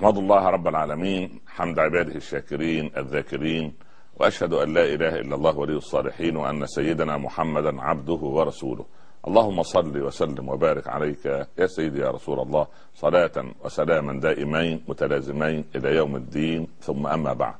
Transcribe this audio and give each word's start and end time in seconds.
احمد 0.00 0.18
الله 0.18 0.48
رب 0.48 0.68
العالمين 0.68 1.40
حمد 1.46 1.78
عباده 1.78 2.14
الشاكرين 2.14 2.90
الذاكرين 2.96 3.74
وأشهد 4.16 4.52
أن 4.52 4.74
لا 4.74 4.84
إله 4.84 5.14
إلا 5.20 5.34
الله 5.34 5.58
ولي 5.58 5.76
الصالحين 5.76 6.36
وأن 6.36 6.66
سيدنا 6.66 7.16
محمدا 7.16 7.82
عبده 7.82 8.14
ورسوله. 8.14 8.84
اللهم 9.28 9.62
صل 9.62 10.02
وسلم 10.02 10.48
وبارك 10.48 10.88
عليك 10.88 11.24
يا 11.58 11.66
سيدي 11.66 12.00
يا 12.00 12.10
رسول 12.10 12.40
الله 12.40 12.66
صلاة 12.94 13.32
وسلاما 13.64 14.20
دائمين 14.20 14.84
متلازمين 14.88 15.64
إلى 15.76 15.96
يوم 15.96 16.16
الدين 16.16 16.68
ثم 16.80 17.06
أما 17.06 17.32
بعد. 17.32 17.54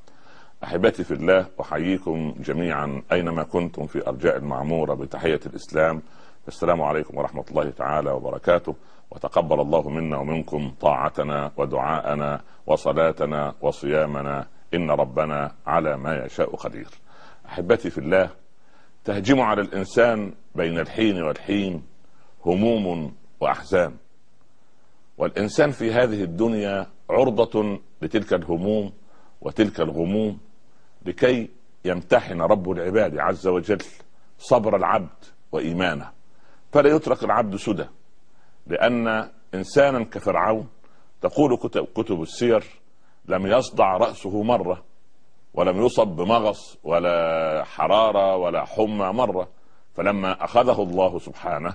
أحبتي 0.64 1.04
في 1.04 1.14
الله 1.14 1.46
أحييكم 1.60 2.34
جميعا 2.40 3.02
أينما 3.12 3.42
كنتم 3.42 3.86
في 3.86 4.08
أرجاء 4.08 4.36
المعمورة 4.36 4.94
بتحية 4.94 5.40
الإسلام. 5.46 6.02
السلام 6.48 6.82
عليكم 6.82 7.18
ورحمة 7.18 7.44
الله 7.50 7.70
تعالى 7.70 8.10
وبركاته. 8.10 8.74
وتقبل 9.10 9.60
الله 9.60 9.88
منا 9.88 10.18
ومنكم 10.18 10.74
طاعتنا 10.80 11.52
ودعاءنا 11.56 12.40
وصلاتنا 12.66 13.54
وصيامنا 13.60 14.46
إن 14.74 14.90
ربنا 14.90 15.52
على 15.66 15.96
ما 15.96 16.24
يشاء 16.24 16.56
قدير. 16.56 16.88
أحبتي 17.46 17.90
في 17.90 17.98
الله 17.98 18.30
تهجم 19.04 19.40
على 19.40 19.60
الإنسان 19.60 20.32
بين 20.54 20.78
الحين 20.78 21.22
والحين 21.22 21.82
هموم 22.46 23.14
وأحزان. 23.40 23.94
والإنسان 25.18 25.70
في 25.70 25.92
هذه 25.92 26.22
الدنيا 26.22 26.86
عرضة 27.10 27.78
لتلك 28.02 28.32
الهموم 28.32 28.92
وتلك 29.40 29.80
الغموم 29.80 30.38
لكي 31.06 31.48
يمتحن 31.84 32.40
رب 32.40 32.70
العباد 32.70 33.18
عز 33.18 33.46
وجل 33.46 33.78
صبر 34.38 34.76
العبد 34.76 35.24
وإيمانه 35.52 36.10
فلا 36.72 36.90
يترك 36.96 37.24
العبد 37.24 37.56
سدى 37.56 37.86
لأن 38.70 39.30
إنسانا 39.54 40.04
كفرعون 40.04 40.68
تقول 41.20 41.56
كتب, 41.56 41.84
كتب 41.94 42.22
السير 42.22 42.64
لم 43.28 43.46
يصدع 43.46 43.96
رأسه 43.96 44.42
مرة 44.42 44.82
ولم 45.54 45.84
يصب 45.84 46.08
بمغص 46.08 46.78
ولا 46.84 47.64
حرارة 47.64 48.36
ولا 48.36 48.64
حمى 48.64 49.12
مرة. 49.12 49.48
فلما 49.94 50.44
أخذه 50.44 50.82
الله 50.82 51.18
سبحانه 51.18 51.74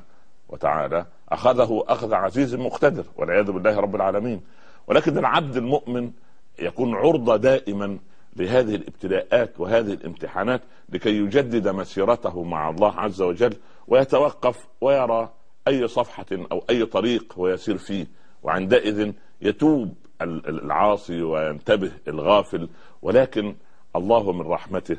وتعالى 0.49 1.05
أخذه 1.29 1.83
أخذ 1.87 2.13
عزيز 2.13 2.55
مقتدر 2.55 3.05
والعياذ 3.17 3.51
بالله 3.51 3.79
رب 3.79 3.95
العالمين. 3.95 4.41
ولكن 4.87 5.17
العبد 5.17 5.57
المؤمن 5.57 6.11
يكون 6.59 6.95
عرضة 6.95 7.35
دائما 7.35 7.99
لهذه 8.35 8.75
الابتلاءات 8.75 9.59
وهذه 9.59 9.93
الامتحانات 9.93 10.61
لكي 10.89 11.09
يجدد 11.09 11.67
مسيرته 11.67 12.43
مع 12.43 12.69
الله 12.69 12.99
عز 12.99 13.21
وجل 13.21 13.57
ويتوقف 13.87 14.67
ويرى 14.81 15.29
أي 15.67 15.87
صفحة 15.87 16.25
أو 16.51 16.63
أي 16.69 16.85
طريق 16.85 17.33
هو 17.37 17.47
يسير 17.47 17.77
فيه 17.77 18.07
وعندئذ 18.43 19.11
يتوب 19.41 19.93
العاصي 20.21 21.21
وينتبه 21.21 21.91
الغافل. 22.07 22.69
ولكن 23.01 23.55
الله 23.95 24.31
من 24.31 24.41
رحمته 24.41 24.97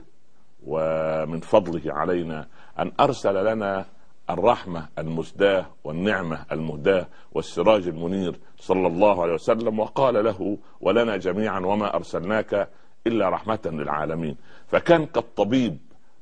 ومن 0.66 1.40
فضله 1.40 1.94
علينا 1.94 2.46
أن 2.78 2.92
أرسل 3.00 3.44
لنا 3.52 3.84
الرحمة 4.30 4.88
المسداة 4.98 5.66
والنعمة 5.84 6.46
المهداة 6.52 7.06
والسراج 7.32 7.88
المنير 7.88 8.38
صلى 8.58 8.86
الله 8.86 9.22
عليه 9.22 9.34
وسلم 9.34 9.78
وقال 9.78 10.24
له 10.24 10.58
ولنا 10.80 11.16
جميعا 11.16 11.60
وما 11.60 11.94
أرسلناك 11.94 12.68
إلا 13.06 13.28
رحمة 13.28 13.60
للعالمين. 13.64 14.36
فكان 14.68 15.06
كالطبيب 15.06 15.78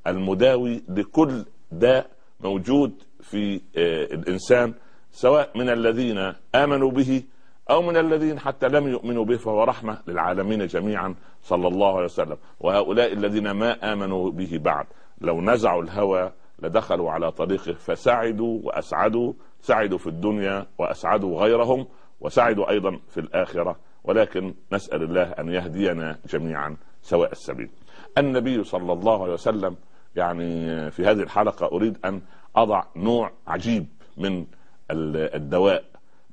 المداوي 0.07 0.83
لكل 0.89 1.45
داء 1.73 2.11
موجود 2.41 2.93
في 3.25 3.61
آه، 3.77 4.05
الإنسان 4.05 4.75
سواء 5.11 5.51
من 5.59 5.71
الذين 5.71 6.33
آمنوا 6.55 6.91
به 6.91 7.23
أو 7.71 7.83
من 7.83 7.97
الذين 7.97 8.39
حتى 8.39 8.69
لم 8.69 8.89
يؤمنوا 8.89 9.25
به 9.25 9.37
فهو 9.37 9.65
رحمة 9.65 9.99
للعالمين 10.07 10.67
جميعا 10.67 11.15
صلى 11.43 11.69
الله 11.69 11.95
عليه 11.95 12.05
وسلم 12.05 12.37
وهؤلاء 12.61 13.13
الذين 13.13 13.51
ما 13.51 13.93
آمنوا 13.93 14.31
به 14.31 14.61
بعد 14.65 14.87
لو 15.21 15.41
نزعوا 15.41 15.83
الهوى 15.83 16.33
لدخلوا 16.63 17.11
على 17.11 17.31
طريقه 17.31 17.73
فسعدوا 17.73 18.61
وأسعدوا 18.63 19.33
سعدوا 19.61 19.99
في 19.99 20.07
الدنيا 20.07 20.67
وأسعدوا 20.79 21.41
غيرهم 21.41 21.87
وسعدوا 22.21 22.71
أيضا 22.71 23.01
في 23.09 23.21
الآخرة 23.21 23.77
ولكن 24.05 24.55
نسأل 24.73 25.03
الله 25.03 25.23
أن 25.23 25.49
يهدينا 25.49 26.19
جميعا 26.29 26.77
سواء 27.03 27.33
السبيل. 27.33 27.71
النبي 28.19 28.65
صلى 28.65 28.93
الله 28.93 29.23
عليه 29.23 29.33
وسلم 29.33 29.77
يعني 30.17 30.91
في 30.91 31.07
هذه 31.07 31.21
الحلقة 31.21 31.67
أريد 31.67 31.99
أن 32.05 32.23
أضع 32.57 32.85
نوع 32.97 33.33
عجيب 33.47 33.87
من 34.17 34.47
الدواء 34.91 35.85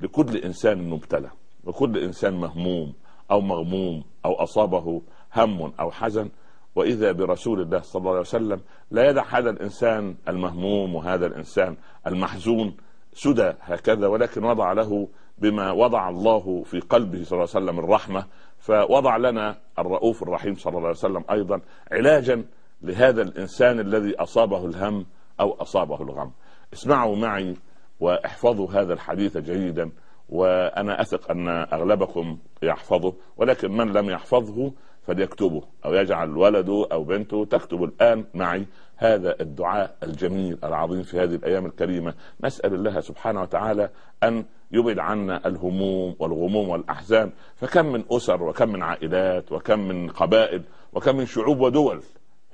لكل 0.01 0.37
إنسان 0.37 0.89
مبتلى 0.89 1.29
وكل 1.63 1.97
إنسان 1.97 2.33
مهموم 2.33 2.93
أو 3.31 3.41
مغموم 3.41 4.03
أو 4.25 4.33
أصابه 4.33 5.01
هم 5.35 5.73
أو 5.79 5.91
حزن. 5.91 6.29
وإذا 6.75 7.11
برسول 7.11 7.61
الله 7.61 7.79
صلى 7.79 7.99
الله 7.99 8.11
عليه 8.11 8.19
وسلم 8.19 8.61
لا 8.91 9.09
يدع 9.09 9.23
هذا 9.29 9.49
الإنسان 9.49 10.15
المهموم 10.27 10.95
وهذا 10.95 11.25
الإنسان 11.25 11.75
المحزون 12.07 12.77
سدى 13.13 13.53
هكذا 13.61 14.07
ولكن 14.07 14.43
وضع 14.43 14.73
له 14.73 15.07
بما 15.37 15.71
وضع 15.71 16.09
الله 16.09 16.63
في 16.63 16.79
قلبه 16.79 17.23
صلى 17.23 17.37
الله 17.37 17.49
عليه 17.55 17.65
وسلم 17.65 17.79
الرحمة 17.79 18.25
فوضع 18.59 19.17
لنا 19.17 19.57
الرؤوف 19.79 20.23
الرحيم 20.23 20.55
صلى 20.55 20.71
الله 20.71 20.87
عليه 20.87 20.97
وسلم 20.97 21.23
أيضا 21.31 21.61
علاجا 21.91 22.45
لهذا 22.81 23.21
الإنسان 23.21 23.79
الذي 23.79 24.15
أصابه 24.15 24.65
الهم 24.65 25.05
أو 25.41 25.51
أصابه 25.51 26.01
الغم. 26.01 26.31
اسمعوا 26.73 27.15
معي 27.15 27.55
واحفظوا 27.99 28.71
هذا 28.71 28.93
الحديث 28.93 29.37
جيدا 29.37 29.91
وأنا 30.29 31.01
أثق 31.01 31.31
أن 31.31 31.47
أغلبكم 31.49 32.37
يحفظه 32.63 33.13
ولكن 33.37 33.71
من 33.71 33.93
لم 33.93 34.09
يحفظه 34.09 34.73
فليكتبه 35.01 35.63
أو 35.85 35.93
يجعل 35.93 36.37
ولده 36.37 36.87
أو 36.91 37.03
بنته 37.03 37.45
تكتب 37.45 37.83
الآن 37.83 38.25
معي 38.33 38.65
هذا 38.97 39.35
الدعاء 39.41 39.95
الجميل 40.03 40.57
العظيم 40.63 41.03
في 41.03 41.19
هذه 41.19 41.35
الأيام 41.35 41.65
الكريمة. 41.65 42.13
نسأل 42.43 42.73
الله 42.73 42.99
سبحانه 42.99 43.41
وتعالى 43.41 43.89
أن 44.23 44.45
يبعد 44.71 44.99
عنا 44.99 45.47
الهموم 45.47 46.15
والغموم 46.19 46.69
والأحزان. 46.69 47.31
فكم 47.55 47.85
من 47.85 48.03
أسر 48.11 48.43
وكم 48.43 48.69
من 48.69 48.83
عائلات 48.83 49.51
وكم 49.51 49.79
من 49.79 50.09
قبائل 50.09 50.61
وكم 50.93 51.15
من 51.15 51.25
شعوب 51.25 51.59
ودول 51.61 52.01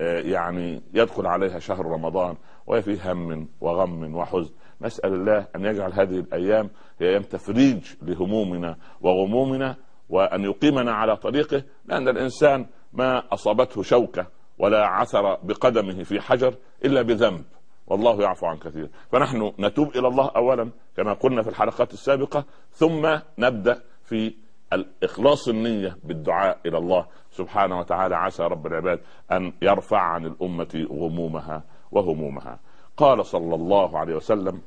آه، 0.02 0.20
يعني 0.20 0.82
يدخل 0.94 1.26
عليها 1.26 1.60
شهر 1.60 1.86
رمضان. 1.86 2.36
وهي 2.68 2.82
في 2.82 3.12
هم 3.12 3.48
وغم 3.62 4.16
وحزن. 4.16 4.54
نسأل 4.82 5.14
الله 5.14 5.48
أن 5.56 5.66
يجعل 5.66 5.94
هذه 5.94 6.20
الأيام 6.20 6.70
هي 7.00 7.10
أيام 7.10 7.22
تفريج 7.22 7.96
لهمومنا 8.02 8.78
وغمومنا 9.02 9.76
وأن 10.10 10.44
يقيمنا 10.44 10.92
على 10.92 11.16
طريقه 11.16 11.64
لأن 11.86 12.08
الإنسان 12.08 12.66
ما 12.94 13.24
أصابته 13.34 13.82
شوكة 13.82 14.28
ولا 14.60 14.88
عثر 14.88 15.36
بقدمه 15.44 16.04
في 16.04 16.22
حجر 16.22 16.56
إلا 16.86 17.02
بذنب. 17.02 17.46
والله 17.88 18.22
يعفو 18.22 18.46
عن 18.46 18.58
كثير. 18.58 18.90
فنحن 19.12 19.54
نتوب 19.60 19.90
إلى 19.96 20.08
الله 20.08 20.32
أولا 20.36 20.72
كما 20.98 21.14
قلنا 21.14 21.42
في 21.42 21.50
الحلقات 21.50 21.94
السابقة 21.94 22.46
ثم 22.72 23.20
نبدأ 23.38 23.82
في 24.04 24.34
الإخلاص 24.74 25.48
النية 25.48 25.98
بالدعاء 26.04 26.60
إلى 26.66 26.78
الله 26.78 27.06
سبحانه 27.30 27.80
وتعالى. 27.80 28.16
عسى 28.16 28.44
رب 28.44 28.68
العباد 28.68 29.00
أن 29.32 29.54
يرفع 29.62 30.00
عن 30.00 30.26
الأمة 30.26 30.88
غمومها. 30.92 31.64
وهمومها. 31.92 32.60
قال 32.98 33.26
صلى 33.26 33.56
الله 33.56 33.98
عليه 34.00 34.16
وسلم 34.16 34.62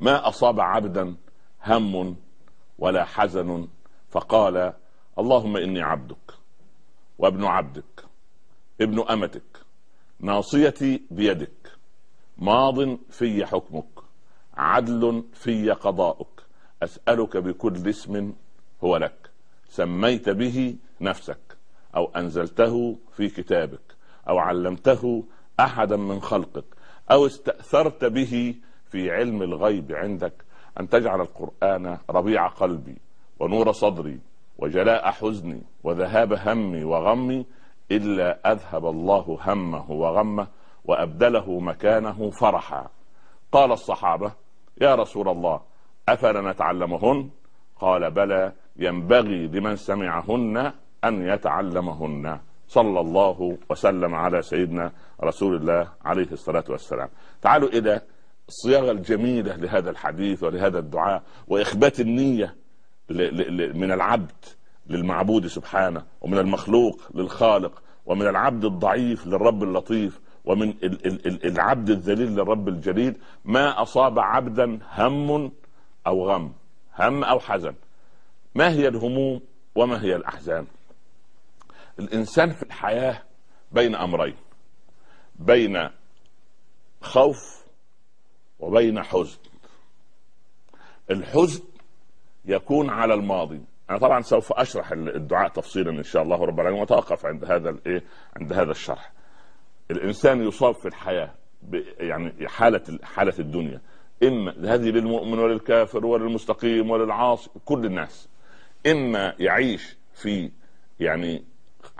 ما 0.00 0.28
أصاب 0.28 0.60
عبدا 0.60 1.16
هم 1.66 2.16
ولا 2.78 3.04
حزن 3.04 3.68
فقال 4.08 4.72
اللهم 5.18 5.56
إني 5.56 5.82
عبدك 5.82 6.34
وابن 7.18 7.44
عبدك 7.44 8.04
ابن 8.80 9.00
أمتك 9.10 9.66
ناصيتي 10.20 11.02
بيدك 11.10 11.72
ماض 12.38 12.98
في 13.10 13.46
حكمك 13.46 13.88
عدل 14.54 15.24
في 15.32 15.70
قضاؤك 15.70 16.42
أسألك 16.82 17.36
بكل 17.36 17.88
اسم 17.88 18.32
هو 18.84 18.96
لك 18.96 19.30
سميت 19.68 20.28
به 20.28 20.76
نفسك 21.00 21.56
أو 21.96 22.04
أنزلته 22.04 22.98
في 23.12 23.28
كتابك 23.28 23.96
أو 24.28 24.38
علمته 24.38 25.24
أحدا 25.60 25.96
من 25.96 26.20
خلقك 26.20 26.64
أو 27.10 27.26
استأثرت 27.26 28.04
به 28.04 28.54
في 28.90 29.10
علم 29.10 29.42
الغيب 29.42 29.92
عندك 29.92 30.32
أن 30.80 30.88
تجعل 30.88 31.20
القرآن 31.20 31.98
ربيع 32.10 32.46
قلبي 32.46 32.96
ونور 33.40 33.72
صدري 33.72 34.20
وجلاء 34.58 35.10
حزني 35.10 35.62
وذهاب 35.84 36.32
همي 36.32 36.84
وغمي 36.84 37.46
إلا 37.90 38.52
أذهب 38.52 38.86
الله 38.86 39.38
همه 39.40 39.90
وغمه 39.90 40.46
وأبدله 40.84 41.60
مكانه 41.60 42.30
فرحا. 42.30 42.88
قال 43.52 43.72
الصحابة 43.72 44.32
يا 44.80 44.94
رسول 44.94 45.28
الله 45.28 45.60
أفلا 46.08 46.52
نتعلمهن؟ 46.52 47.30
قال 47.76 48.10
بلى 48.10 48.52
ينبغي 48.76 49.46
لمن 49.46 49.76
سمعهن 49.76 50.72
أن 51.04 51.28
يتعلمهن. 51.28 52.40
صلى 52.68 53.00
الله 53.00 53.58
وسلم 53.70 54.14
على 54.14 54.42
سيدنا 54.42 54.92
رسول 55.24 55.56
الله 55.56 55.88
عليه 56.04 56.32
الصلاة 56.32 56.64
والسلام. 56.68 57.08
تعالوا 57.42 57.68
إلى 57.68 58.00
الصياغة 58.48 58.90
الجميلة 58.90 59.56
لهذا 59.56 59.90
الحديث 59.90 60.42
ولهذا 60.42 60.78
الدعاء 60.78 61.22
وإخبات 61.48 62.00
النية 62.00 62.56
من 63.74 63.92
العبد 63.92 64.44
للمعبود 64.86 65.46
سبحانه 65.46 66.04
ومن 66.20 66.38
المخلوق 66.38 67.00
للخالق 67.14 67.82
ومن 68.06 68.26
العبد 68.26 68.64
الضعيف 68.64 69.26
للرب 69.26 69.62
اللطيف 69.62 70.20
ومن 70.44 70.74
العبد 71.44 71.90
الذليل 71.90 72.30
للرب 72.30 72.68
الجليل. 72.68 73.16
ما 73.44 73.82
أصاب 73.82 74.18
عبدا 74.18 74.78
هم 74.92 75.52
أو 76.06 76.30
غم 76.30 76.52
هم 76.98 77.24
أو 77.24 77.38
حزن. 77.38 77.74
ما 78.54 78.70
هي 78.70 78.88
الهموم 78.88 79.40
وما 79.74 80.02
هي 80.02 80.16
الأحزان؟ 80.16 80.66
الإنسان 81.98 82.50
في 82.50 82.62
الحياة 82.62 83.22
بين 83.72 83.94
أمرين 83.94 84.36
بين 85.38 85.90
خوف 87.00 87.66
وبين 88.58 89.02
حزن. 89.02 89.38
الحزن 91.10 91.64
يكون 92.44 92.90
على 92.90 93.14
الماضي. 93.14 93.60
أنا 93.90 93.98
طبعا 93.98 94.20
سوف 94.20 94.52
أشرح 94.52 94.92
الدعاء 94.92 95.48
تفصيلا 95.48 95.90
إن 95.90 96.02
شاء 96.02 96.22
الله 96.22 96.44
رب 96.44 96.60
العالمين 96.60 96.80
وأتوقف 96.80 97.26
عند 97.26 97.44
هذا 97.44 97.70
الايه 97.70 98.02
عند 98.36 98.52
هذا 98.52 98.70
الشرح. 98.70 99.12
الإنسان 99.90 100.46
يصاب 100.46 100.74
في 100.74 100.88
الحياة 100.88 101.34
يعني 101.98 102.48
حالة 102.48 102.98
حالة 103.02 103.34
الدنيا. 103.38 103.80
إما 104.22 104.74
هذه 104.74 104.90
للمؤمن 104.90 105.38
وللكافر 105.38 106.06
وللمستقيم 106.06 106.90
وللعاصي 106.90 107.50
كل 107.64 107.86
الناس. 107.86 108.28
إما 108.86 109.34
يعيش 109.38 109.96
في 110.14 110.50
يعني 111.00 111.44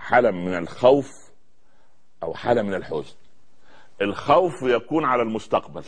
حالة 0.07 0.31
من 0.31 0.57
الخوف 0.57 1.31
أو 2.23 2.33
حالة 2.33 2.61
من 2.61 2.73
الحزن. 2.73 3.15
الخوف 4.01 4.61
يكون 4.61 5.05
على 5.05 5.21
المستقبل. 5.21 5.83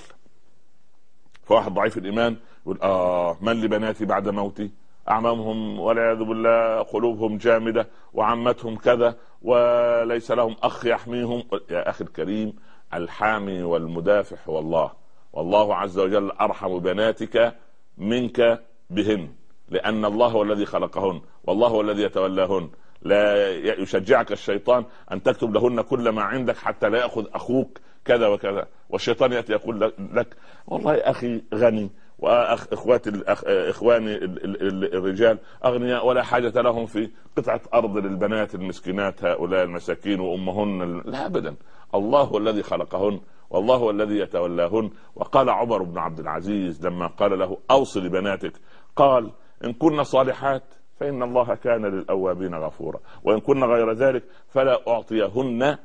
فواحد 1.44 1.74
ضعيف 1.74 1.98
الإيمان 1.98 2.38
يقول 2.62 2.80
آه 2.82 3.38
من 3.42 3.62
لبناتي 3.62 4.06
بعد 4.06 4.30
موتي؟ 4.30 4.72
أعمامهم 5.10 5.80
والعياذ 5.80 6.18
بالله 6.18 6.82
قلوبهم 6.82 7.38
جامدة 7.38 7.88
وعمتهم 8.14 8.76
كذا 8.76 9.16
وليس 9.42 10.32
لهم 10.32 10.56
أخ 10.64 10.86
يحميهم. 10.86 11.44
يا 11.72 11.90
أخي 11.90 12.04
الكريم 12.04 12.56
الحامي 12.94 13.64
والمدافع 13.64 14.38
هو 14.48 14.60
الله 14.60 14.92
والله 15.34 15.76
عز 15.76 16.00
وجل 16.00 16.32
أرحم 16.32 16.80
بناتك 16.80 17.56
منك 17.98 18.64
بهن 18.90 19.30
لأن 19.70 20.06
الله 20.06 20.28
هو 20.28 20.44
الذي 20.44 20.66
خلقهن 20.66 21.22
والله 21.44 21.68
هو 21.68 21.82
الذي 21.82 22.04
يتولاهن. 22.04 22.70
لا 23.02 23.50
يشجعك 23.82 24.32
الشيطان 24.32 24.86
أن 25.12 25.24
تكتب 25.24 25.54
لهن 25.54 25.82
كل 25.82 26.10
ما 26.10 26.22
عندك 26.24 26.58
حتى 26.58 26.90
لا 26.90 26.98
يأخذ 26.98 27.26
أخوك 27.34 27.80
كذا 28.06 28.28
وكذا. 28.28 28.68
والشيطان 28.90 29.32
يأتي 29.32 29.54
يقول 29.54 29.94
لك 30.14 30.28
والله 30.68 30.94
أخي 30.94 31.42
غني 31.54 31.90
واخ 32.20 32.68
إخواتي 32.74 33.10
الأخ... 33.10 33.44
إخواني 33.46 34.16
الرجال 34.94 35.38
أغنياء 35.66 36.08
ولا 36.08 36.24
حاجة 36.24 36.62
لهم 36.62 36.86
في 36.86 37.10
قطعة 37.38 37.62
أرض 37.74 37.98
للبنات 37.98 38.56
المسكينات 38.56 39.26
هؤلاء 39.26 39.64
المساكين 39.64 40.20
وأمهن 40.20 41.02
لا 41.06 41.26
ابدا. 41.26 41.56
الله 41.96 42.38
الذي 42.38 42.64
خلقهن 42.64 43.20
والله 43.50 43.76
هو 43.76 43.90
الذي 43.90 44.20
يتولاهن. 44.20 44.92
وقال 45.16 45.50
عمر 45.50 45.84
بن 45.84 45.98
عبد 45.98 46.20
العزيز 46.20 46.86
لما 46.88 47.08
قال 47.08 47.40
له 47.40 47.58
اوصي 47.72 48.00
لبناتك 48.00 48.54
قال 48.96 49.32
إن 49.64 49.74
كن 49.74 50.04
صالحات 50.04 50.64
فإن 51.00 51.24
الله 51.24 51.56
كان 51.56 51.86
للأوابين 51.86 52.56
غفورا. 52.56 53.00
وإن 53.24 53.40
كن 53.40 53.64
غير 53.64 53.92
ذلك 53.92 54.24
فلا 54.50 54.80
أعطيهن 54.88 55.78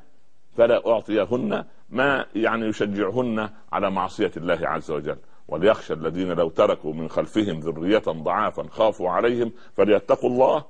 فلا 0.57 0.91
أعطيهن 0.91 1.65
ما 1.89 2.25
يعني 2.35 2.65
يشجعهن 2.65 3.49
على 3.71 3.91
معصية 3.91 4.31
الله 4.37 4.59
عز 4.61 4.91
وجل. 4.91 5.17
وليخشى 5.47 5.93
الذين 5.93 6.31
لو 6.31 6.49
تركوا 6.49 6.93
من 6.93 7.09
خلفهم 7.09 7.59
ذرية 7.59 8.03
ضعافا 8.07 8.63
خافوا 8.69 9.09
عليهم 9.09 9.51
فليتقوا 9.73 10.29
الله 10.29 10.63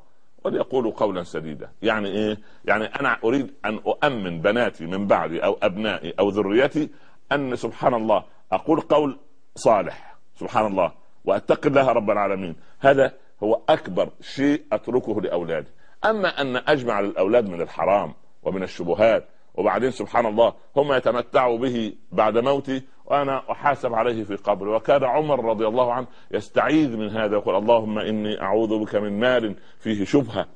وليقولوا 0.44 0.92
قولا 0.92 1.24
سديدا. 1.24 1.70
يعني 1.82 2.08
إيه؟ 2.08 2.38
يعني 2.66 2.86
أنا 2.86 3.18
أريد 3.24 3.54
أن 3.66 3.80
أؤمن 3.88 4.42
بناتي 4.42 4.86
من 4.86 5.08
بعدي 5.08 5.44
أو 5.44 5.58
أبنائي 5.64 6.14
أو 6.20 6.30
ذريتي 6.30 6.90
أن 7.32 7.56
سبحان 7.56 7.94
الله 7.94 8.24
أقول 8.52 8.82
قول 8.82 9.20
صالح. 9.56 10.16
سبحان 10.36 10.66
الله 10.68 10.92
وأتقي 11.26 11.70
الله 11.70 11.92
رب 11.92 12.10
العالمين. 12.10 12.56
هذا 12.80 13.12
هو 13.44 13.62
أكبر 13.70 14.10
شيء 14.22 14.62
أتركه 14.72 15.22
لأولادي. 15.22 15.68
أما 16.06 16.42
أن 16.42 16.56
أجمع 16.56 17.00
للاولاد 17.00 17.50
من 17.50 17.62
الحرام 17.62 18.14
ومن 18.44 18.64
الشبهات 18.64 19.28
وبعدين 19.56 19.92
سبحان 19.92 20.26
الله 20.26 20.54
هم 20.76 20.94
يتمتعوا 20.94 21.58
به 21.58 21.94
بعد 22.12 22.38
موتي 22.38 22.84
وأنا 23.06 23.52
أحاسب 23.52 23.94
عليه 23.94 24.24
في 24.24 24.36
قبري 24.36 24.70
وكان 24.70 25.04
عمر 25.04 25.46
رضي 25.46 25.68
الله 25.68 25.94
عنه 25.94 26.08
يستعيذ 26.32 26.98
من 26.98 27.10
هذا 27.10 27.36
يقول 27.36 27.56
اللهم 27.56 28.00
إني 28.00 28.42
أعوذ 28.42 28.80
بك 28.80 28.96
من 28.96 29.20
مال 29.20 29.56
فيه 29.80 30.06
شبهة. 30.06 30.48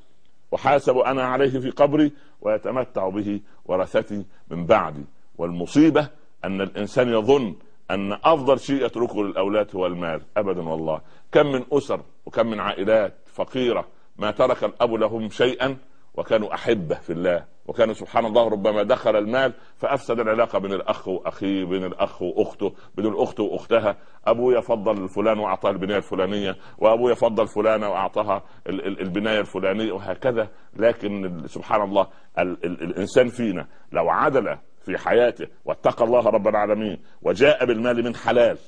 وحاسب 0.52 0.96
أنا 0.96 1.24
عليه 1.24 1.60
في 1.60 1.70
قبري 1.70 2.12
ويتمتع 2.40 3.08
به 3.08 3.40
ورثتي 3.64 4.24
من 4.50 4.66
بعدي. 4.66 5.04
والمصيبة 5.38 6.08
أن 6.44 6.60
الإنسان 6.60 7.08
يظن 7.08 7.54
أن 7.90 8.12
أفضل 8.12 8.60
شيء 8.60 8.84
يتركه 8.86 9.24
للأولاد 9.24 9.76
هو 9.76 9.86
المال. 9.86 10.22
ابدا 10.36 10.68
والله. 10.68 11.00
كم 11.32 11.46
من 11.46 11.64
أسر 11.72 12.00
وكم 12.26 12.46
من 12.46 12.60
عائلات 12.60 13.14
فقيرة 13.26 13.86
ما 14.16 14.30
ترك 14.30 14.64
الأب 14.64 14.92
لهم 14.92 15.28
شيئا 15.28 15.76
وكانوا 16.14 16.54
أحبة 16.54 16.94
في 16.94 17.12
الله. 17.12 17.44
وكان 17.66 17.94
سبحان 17.94 18.26
الله 18.26 18.48
ربما 18.48 18.82
دخل 18.82 19.16
المال 19.16 19.52
فأفسد 19.76 20.20
العلاقة 20.20 20.58
بين 20.58 20.72
الأخ 20.72 21.08
وأخيه 21.08 21.64
بين 21.64 21.84
الأخ 21.84 22.22
وأخته 22.22 22.72
بين 22.96 23.06
الأخت 23.06 23.40
وأختها. 23.40 23.96
ابويا 24.26 24.60
فضل 24.60 25.08
فلان 25.08 25.38
واعطاه 25.38 25.70
البناية 25.70 25.96
الفلانية 25.98 26.56
وابويا 26.78 27.14
فضل 27.14 27.48
فلانة 27.48 27.88
وأعطاها 27.88 28.42
البناية 28.68 29.40
الفلانية 29.40 29.92
وهكذا. 29.92 30.48
لكن 30.76 31.42
سبحان 31.46 31.82
الله 31.82 32.06
الإنسان 32.38 33.28
فينا 33.28 33.66
لو 33.92 34.10
عدل 34.10 34.56
في 34.84 34.98
حياته 34.98 35.46
واتقى 35.64 36.04
الله 36.04 36.26
رب 36.26 36.48
العالمين 36.48 36.98
وجاء 37.22 37.64
بالمال 37.64 38.04
من 38.04 38.16
حلال. 38.16 38.58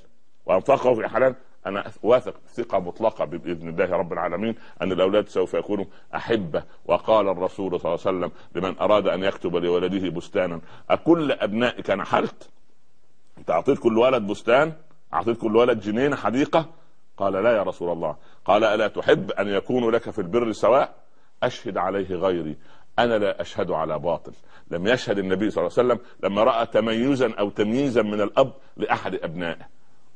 وأنفقه 0.47 0.95
في 0.95 1.09
حلال. 1.09 1.35
أنا 1.67 1.85
واثق 2.03 2.35
ثقة 2.55 2.79
مطلقة 2.79 3.25
بإذن 3.25 3.69
الله 3.69 3.91
رب 3.97 4.13
العالمين 4.13 4.55
أن 4.83 4.93
الأولاد 4.93 5.29
سوف 5.29 5.55
يكونوا 5.55 5.85
أحبة. 6.15 6.63
وقال 6.87 7.29
الرسول 7.29 7.81
صلى 7.81 7.95
الله 7.95 8.07
عليه 8.07 8.19
وسلم 8.19 8.31
لمن 8.55 8.79
أراد 8.79 9.09
أن 9.09 9.25
يكتب 9.25 9.57
لولده 9.57 10.09
بستانا 10.09 10.61
أكل 10.91 11.33
ابنائك 11.33 11.91
نحلت 11.91 12.49
أنت 13.39 13.51
أعطيت 13.51 13.79
كل 13.79 13.99
ولد 13.99 14.23
بستان؟ 14.23 14.73
أعطيت 15.15 15.39
كل 15.39 15.57
ولد 15.57 15.81
جنينة 15.81 16.17
حديقة؟ 16.17 16.67
قال 17.17 17.33
لا 17.33 17.57
يا 17.57 17.63
رسول 17.63 17.93
الله. 17.93 18.17
قال 18.45 18.65
ألا 18.65 18.89
تحب 18.89 19.31
أن 19.31 19.49
يكونوا 19.49 19.91
لك 19.91 20.11
في 20.11 20.19
البر 20.19 20.53
سواء؟ 20.53 20.95
أشهد 21.43 21.77
عليه 21.77 22.15
غيري. 22.15 22.57
أنا 22.99 23.19
لا 23.19 23.41
أشهد 23.41 23.71
على 23.71 23.99
باطل. 23.99 24.33
لم 24.71 24.87
يشهد 24.87 25.19
النبي 25.19 25.51
صلى 25.51 25.67
الله 25.67 25.79
عليه 25.79 25.89
وسلم 25.89 26.07
لما 26.23 26.45
رأى 26.45 26.67
تميزا 26.67 27.35
أو 27.35 27.51
تمييزا 27.51 28.03
من 28.03 28.21
الأب 28.21 28.53
لأحد 28.77 29.15
أبنائه. 29.15 29.69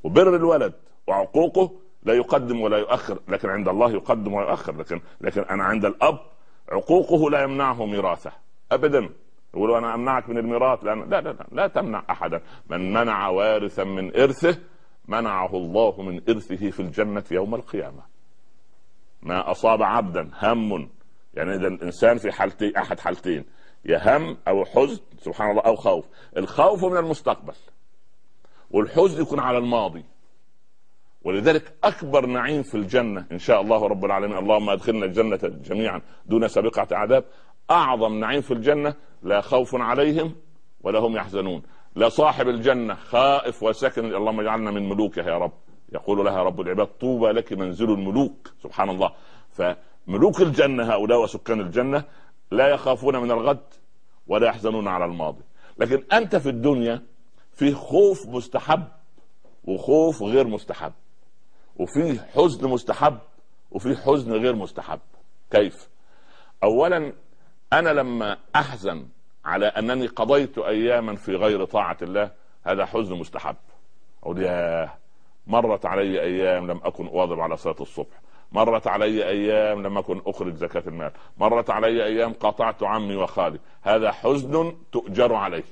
وبر 0.05 0.37
الولد 0.37 0.73
وعقوقه 1.07 1.73
لا 2.03 2.15
يقدم 2.15 2.61
ولا 2.61 2.79
يؤخر 2.79 3.19
لكن 3.29 3.49
عند 3.49 3.69
الله 3.69 3.91
يقدم 3.91 4.35
ويؤخر 4.35 4.77
لكن 4.77 5.01
لكن 5.21 5.43
أنا 5.43 5.65
عند 5.65 5.85
الأب 5.85 6.19
عقوقه 6.69 7.31
لا 7.31 7.43
يمنعه 7.43 7.87
ميراثه. 7.87 8.33
ابدا. 8.73 9.09
يقول 9.55 9.75
أنا 9.75 9.95
أمنعك 9.95 10.29
من 10.29 10.39
الميراث؟ 10.39 10.85
لأن 10.85 11.11
لا 11.11 11.21
لا 11.21 11.33
لا 11.33 11.47
لا 11.53 11.67
تمنع 11.67 12.03
احدا. 12.11 12.41
من 12.71 12.93
منع 12.93 13.29
وارثا 13.29 13.85
من 13.85 14.17
إرثه 14.17 14.59
منعه 15.09 15.57
الله 15.57 16.03
من 16.03 16.23
إرثه 16.29 16.71
في 16.71 16.81
الجنة 16.81 17.25
يوم 17.31 17.55
القيامة. 17.55 18.03
ما 19.23 19.51
أصاب 19.51 19.83
عبدا 19.83 20.31
هم 20.43 20.89
يعني 21.37 21.55
إذا 21.55 21.67
الإنسان 21.67 22.19
في 22.19 22.33
حالتين 22.33 22.77
أحد 22.77 23.01
حالتين 23.01 23.45
يا 23.85 24.17
هم 24.17 24.37
أو 24.49 24.65
حزن 24.65 25.01
سبحان 25.19 25.51
الله 25.51 25.63
أو 25.63 25.77
خوف. 25.77 26.05
الخوف 26.37 26.85
من 26.85 26.97
المستقبل 26.97 27.55
والحزن 28.71 29.23
يكون 29.23 29.41
على 29.41 29.59
الماضي. 29.59 30.05
ولذلك 31.25 31.75
أكبر 31.85 32.27
نعيم 32.27 32.63
في 32.63 32.75
الجنة 32.75 33.27
إن 33.33 33.39
شاء 33.39 33.61
الله 33.61 33.87
رب 33.87 34.05
العالمين 34.05 34.39
اللهم 34.39 34.71
أدخلنا 34.71 35.05
الجنة 35.05 35.41
جميعا 35.43 36.03
دون 36.27 36.49
سابقة 36.49 36.97
عذاب. 36.97 37.25
أعظم 37.71 38.21
نعيم 38.21 38.41
في 38.41 38.51
الجنة 38.51 38.95
لا 39.23 39.41
خوف 39.41 39.75
عليهم 39.75 40.35
ولا 40.81 40.99
هم 40.99 41.17
يحزنون. 41.17 41.63
لا 41.95 42.09
صاحب 42.09 42.49
الجنة 42.49 42.95
خائف 42.95 43.63
وسكن 43.63 44.15
اللهم 44.15 44.41
اجعلنا 44.41 44.71
من 44.71 44.89
ملوكها 44.89 45.31
يا 45.31 45.39
رب. 45.39 45.53
يقول 45.93 46.25
لها 46.25 46.43
رب 46.43 46.61
العباد 46.61 46.87
طوبى 46.87 47.27
لك 47.27 47.53
منزل 47.53 47.91
الملوك 47.91 48.53
سبحان 48.63 48.91
الله. 48.91 49.13
فملوك 50.07 50.41
الجنة 50.41 50.93
هؤلاء 50.93 51.23
وسكان 51.23 51.61
الجنة 51.61 52.05
لا 52.51 52.69
يخافون 52.69 53.17
من 53.17 53.31
الغد 53.31 53.65
ولا 54.27 54.47
يحزنون 54.47 54.89
على 54.89 55.05
الماضي. 55.05 55.43
لكن 55.79 56.05
أنت 56.13 56.37
في 56.37 56.49
الدنيا 56.49 57.03
في 57.53 57.75
خوف 57.75 58.27
مستحب 58.29 58.85
وخوف 59.65 60.23
غير 60.23 60.47
مستحب 60.47 60.93
وفي 61.77 62.21
حزن 62.35 62.69
مستحب 62.69 63.19
وفي 63.71 63.97
حزن 63.97 64.33
غير 64.33 64.55
مستحب. 64.55 65.01
كيف؟ 65.51 65.89
اولا 66.63 67.13
أنا 67.73 67.91
لما 67.91 68.39
أحزن 68.57 69.07
على 69.45 69.67
أنني 69.67 70.07
قضيت 70.07 70.59
اياما 70.59 71.17
في 71.17 71.37
غير 71.37 71.65
طاعة 71.65 71.97
الله 72.03 72.31
هذا 72.65 72.85
حزن 72.85 73.15
مستحب. 73.15 73.57
أقول 74.23 74.43
يا 74.43 74.91
مرت 75.47 75.87
علي 75.87 76.21
أيام 76.21 76.71
لم 76.71 76.81
أكن 76.85 77.07
أواظب 77.07 77.41
على 77.41 77.57
صلاة 77.57 77.77
الصبح. 77.81 78.21
مرت 78.53 78.87
علي 78.87 79.29
أيام 79.29 79.83
لم 79.83 79.99
أكن 79.99 80.21
أخرج 80.27 80.55
زكاة 80.55 80.83
المال. 80.87 81.13
مرت 81.39 81.71
علي 81.71 82.05
أيام 82.05 82.33
قاطعت 82.33 82.83
عمي 82.83 83.17
وخالي. 83.17 83.59
هذا 83.83 84.13
حزن 84.13 84.77
تؤجر 84.93 85.35
عليه. 85.35 85.65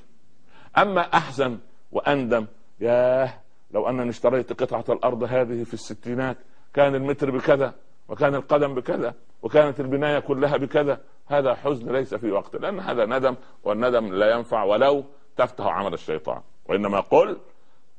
أما 0.79 1.01
أحزن 1.01 1.59
وأندم 1.93 2.47
ياه 2.81 3.35
لو 3.71 3.89
أنني 3.89 4.11
اشتريت 4.11 4.63
قطعة 4.63 4.85
الأرض 4.89 5.23
هذه 5.23 5.65
في 5.65 5.75
الستينات 5.75 6.37
كان 6.75 6.95
المتر 6.95 7.31
بكذا 7.31 7.75
وكان 8.09 8.35
القدم 8.35 8.75
بكذا 8.75 9.15
وكانت 9.43 9.81
البناية 9.81 10.19
كلها 10.19 10.57
بكذا. 10.57 11.01
هذا 11.27 11.55
حزن 11.55 11.93
ليس 11.93 12.15
في 12.15 12.31
وقت 12.31 12.57
لأن 12.57 12.81
هذا 12.81 13.05
ندم 13.05 13.37
والندم 13.65 14.15
لا 14.15 14.37
ينفع 14.37 14.63
ولو 14.63 15.05
تفتح 15.37 15.67
عمل 15.67 15.95
الشيطان. 15.95 16.41
وإنما 16.69 17.01
قل 17.01 17.37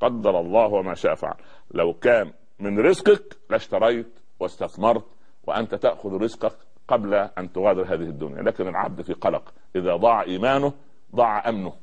قدر 0.01 0.39
الله 0.39 0.67
وما 0.67 0.93
شاء 0.93 1.15
فعل. 1.15 1.35
لو 1.71 1.93
كان 1.93 2.31
من 2.59 2.79
رزقك 2.79 3.37
لاشتريت 3.49 4.19
واستثمرت 4.39 5.05
وأنت 5.43 5.75
تأخذ 5.75 6.21
رزقك 6.21 6.57
قبل 6.87 7.13
أن 7.13 7.51
تغادر 7.53 7.81
هذه 7.81 8.09
الدنيا 8.09 8.41
لكن 8.41 8.67
العبد 8.67 9.01
في 9.01 9.13
قلق. 9.13 9.53
إذا 9.75 9.95
ضاع 9.95 10.21
إيمانه 10.21 10.73
ضاع 11.15 11.49
أمنه 11.49 11.73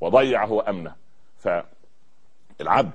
وضيع 0.00 0.44
هو 0.44 0.60
أمنه. 0.60 0.94
فالعبد 1.36 2.92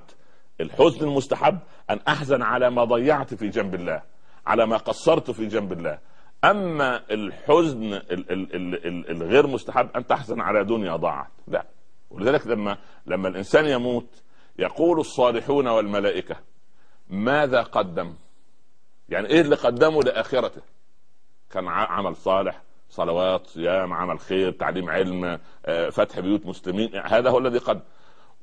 الحزن 0.60 1.08
المستحب 1.08 1.58
أن 1.90 2.00
أحزن 2.08 2.42
على 2.42 2.70
ما 2.70 2.84
ضيعت 2.84 3.34
في 3.34 3.48
جنب 3.48 3.74
الله 3.74 4.02
على 4.46 4.66
ما 4.66 4.76
قصرت 4.76 5.30
في 5.30 5.46
جنب 5.46 5.72
الله. 5.72 5.98
أما 6.44 7.02
الحزن 7.10 8.00
الغير 9.10 9.46
مستحب 9.46 9.88
أن 9.96 10.06
تحزن 10.06 10.40
على 10.40 10.64
دنيا 10.64 10.96
ضاعت. 10.96 11.32
لا. 11.48 11.66
ولذلك 12.10 12.46
لما 12.46 12.78
لما 13.06 13.28
الإنسان 13.28 13.66
يموت 13.66 14.22
يقول 14.58 15.00
الصالحون 15.00 15.68
والملائكة 15.68 16.36
ماذا 17.10 17.62
قدم؟ 17.62 18.14
يعني 19.08 19.28
إيه 19.28 19.40
اللي 19.40 19.56
قدمه 19.56 20.02
لآخرته؟ 20.02 20.60
كان 21.50 21.68
عمل 21.68 22.16
صالح 22.16 22.62
صلوات 22.90 23.46
صيام 23.46 23.92
عمل 23.92 24.18
خير 24.20 24.50
تعليم 24.52 24.90
علم 24.90 25.38
آه، 25.66 25.88
فتح 25.88 26.20
بيوت 26.20 26.46
مسلمين 26.46 26.96
هذا 26.96 27.30
هو 27.30 27.38
الذي 27.38 27.58
قدم. 27.58 27.80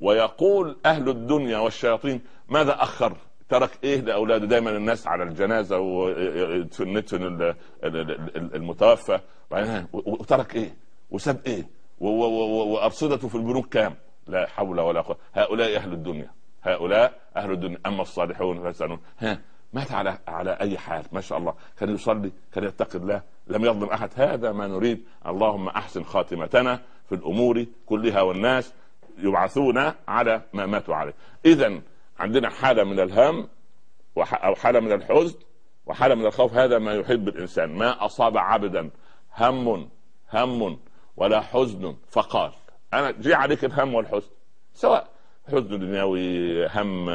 ويقول 0.02 0.78
أهل 0.86 1.10
الدنيا 1.10 1.58
والشياطين 1.58 2.22
ماذا 2.50 2.84
أخر؟ 2.84 3.18
ترك 3.50 3.70
إيه 3.84 4.02
لاولاده 4.02 4.46
دايما 4.46 4.70
الناس 4.72 5.08
على 5.08 5.24
الجنازة 5.24 5.80
وندفن 5.80 7.54
المتوفى. 8.36 9.20
وترك 9.94 10.56
إيه؟ 10.56 10.76
وساب 11.12 11.42
إيه؟ 11.48 11.68
وأرصدته 12.00 13.28
في 13.28 13.36
البنوك 13.36 13.68
كام؟ 13.74 13.96
لا 14.28 14.48
حول 14.48 14.80
ولا 14.80 15.02
قوة. 15.02 15.18
هؤلاء 15.34 15.76
أهل 15.76 15.94
الدنيا. 15.94 16.32
هؤلاء 16.64 17.22
أهل 17.36 17.52
الدنيا. 17.52 17.78
أما 17.86 18.02
الصالحون 18.02 18.62
فيسألون. 18.62 19.00
ها 19.20 19.42
مات 19.76 19.92
على 19.92 20.18
على 20.28 20.58
أي 20.62 20.78
حال 20.78 21.04
ما 21.12 21.22
شاء 21.22 21.38
الله. 21.38 21.54
كان 21.78 21.96
يصلي 21.96 22.32
كان 22.54 22.64
يتقي 22.64 23.00
الله. 23.00 23.22
لم 23.48 23.66
يظلم 23.66 23.90
أحد. 23.90 24.10
هذا 24.16 24.52
ما 24.52 24.68
نريد. 24.68 25.06
اللهم 25.26 25.68
أحسن 25.68 26.04
خاتمتنا 26.04 26.82
في 27.10 27.16
الأمور 27.16 27.66
كلها 27.86 28.22
والناس 28.22 28.74
يبعثون 29.18 29.92
على 30.08 30.42
ما 30.54 30.66
ماتوا 30.66 30.96
عليه. 30.96 31.14
اذا 31.46 31.82
عندنا 32.20 32.50
حالة 32.50 32.84
من 32.84 33.00
الهم 33.00 33.48
أو 34.18 34.56
حالة 34.56 34.80
من 34.80 34.92
الحزن 34.92 35.40
وحالة 35.86 36.16
من 36.16 36.26
الخوف. 36.26 36.54
هذا 36.54 36.80
ما 36.80 36.94
يحب 36.94 37.28
الإنسان. 37.28 37.78
ما 37.78 38.06
أصاب 38.06 38.38
عبدا 38.38 38.90
هم 39.38 39.90
هم 40.34 40.80
ولا 41.18 41.42
حزن 41.42 41.96
فقال. 42.10 42.52
أنا 42.94 43.12
جي 43.12 43.34
عليك 43.34 43.66
الهم 43.66 43.94
والحزن. 43.94 44.30
سواء 44.74 45.15
حزن 45.52 45.80
دنيوي 45.80 46.68
هم 46.68 47.06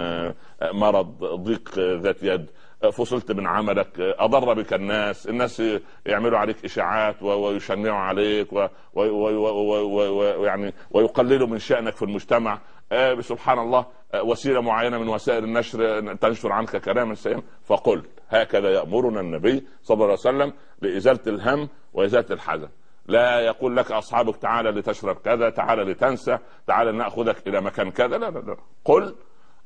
مرض 0.62 1.24
ضيق 1.24 1.78
ذات 1.78 2.22
يد. 2.22 2.50
فصلت 2.92 3.32
من 3.32 3.46
عملك. 3.46 4.00
أضر 4.00 4.54
بك 4.54 4.72
الناس. 4.72 5.28
الناس 5.28 5.62
يعملوا 6.06 6.38
عليك 6.38 6.64
إشاعات 6.64 7.22
ويشنعوا 7.22 7.98
عليك 7.98 8.48
ويعني 8.94 10.74
ويقللوا 10.90 11.46
من 11.46 11.58
شأنك 11.58 11.96
في 11.96 12.02
المجتمع. 12.02 12.58
آه، 12.92 13.20
سبحان 13.20 13.58
الله 13.58 13.86
آه، 14.14 14.22
وسيلة 14.22 14.60
معينة 14.60 14.98
من 14.98 15.08
وسائل 15.08 15.44
النشر 15.44 16.00
تنشر 16.14 16.52
عنك 16.52 16.76
كلاما 16.76 17.14
سيئا 17.14 17.42
فقل 17.64 18.02
هكذا 18.28 18.70
يأمرنا 18.70 19.20
النبي 19.20 19.66
صلى 19.82 19.94
الله 19.94 20.04
عليه 20.04 20.14
وسلم 20.14 20.52
لإزالة 20.82 21.20
الهم 21.26 21.68
وإزالة 21.92 22.26
الحزن. 22.30 22.68
لا 23.06 23.40
يقول 23.40 23.76
لك 23.76 23.92
أصحابك 23.92 24.36
تعالى 24.36 24.70
لتشرب 24.70 25.16
كذا 25.16 25.50
تعالى 25.50 25.82
لتنسى 25.84 26.38
تعالى 26.66 26.92
نأخذك 26.92 27.48
إلى 27.48 27.60
مكان 27.60 27.90
كذا 27.90 28.18
لا 28.18 28.30
لا 28.30 28.38
لا. 28.38 28.56
قل 28.84 29.14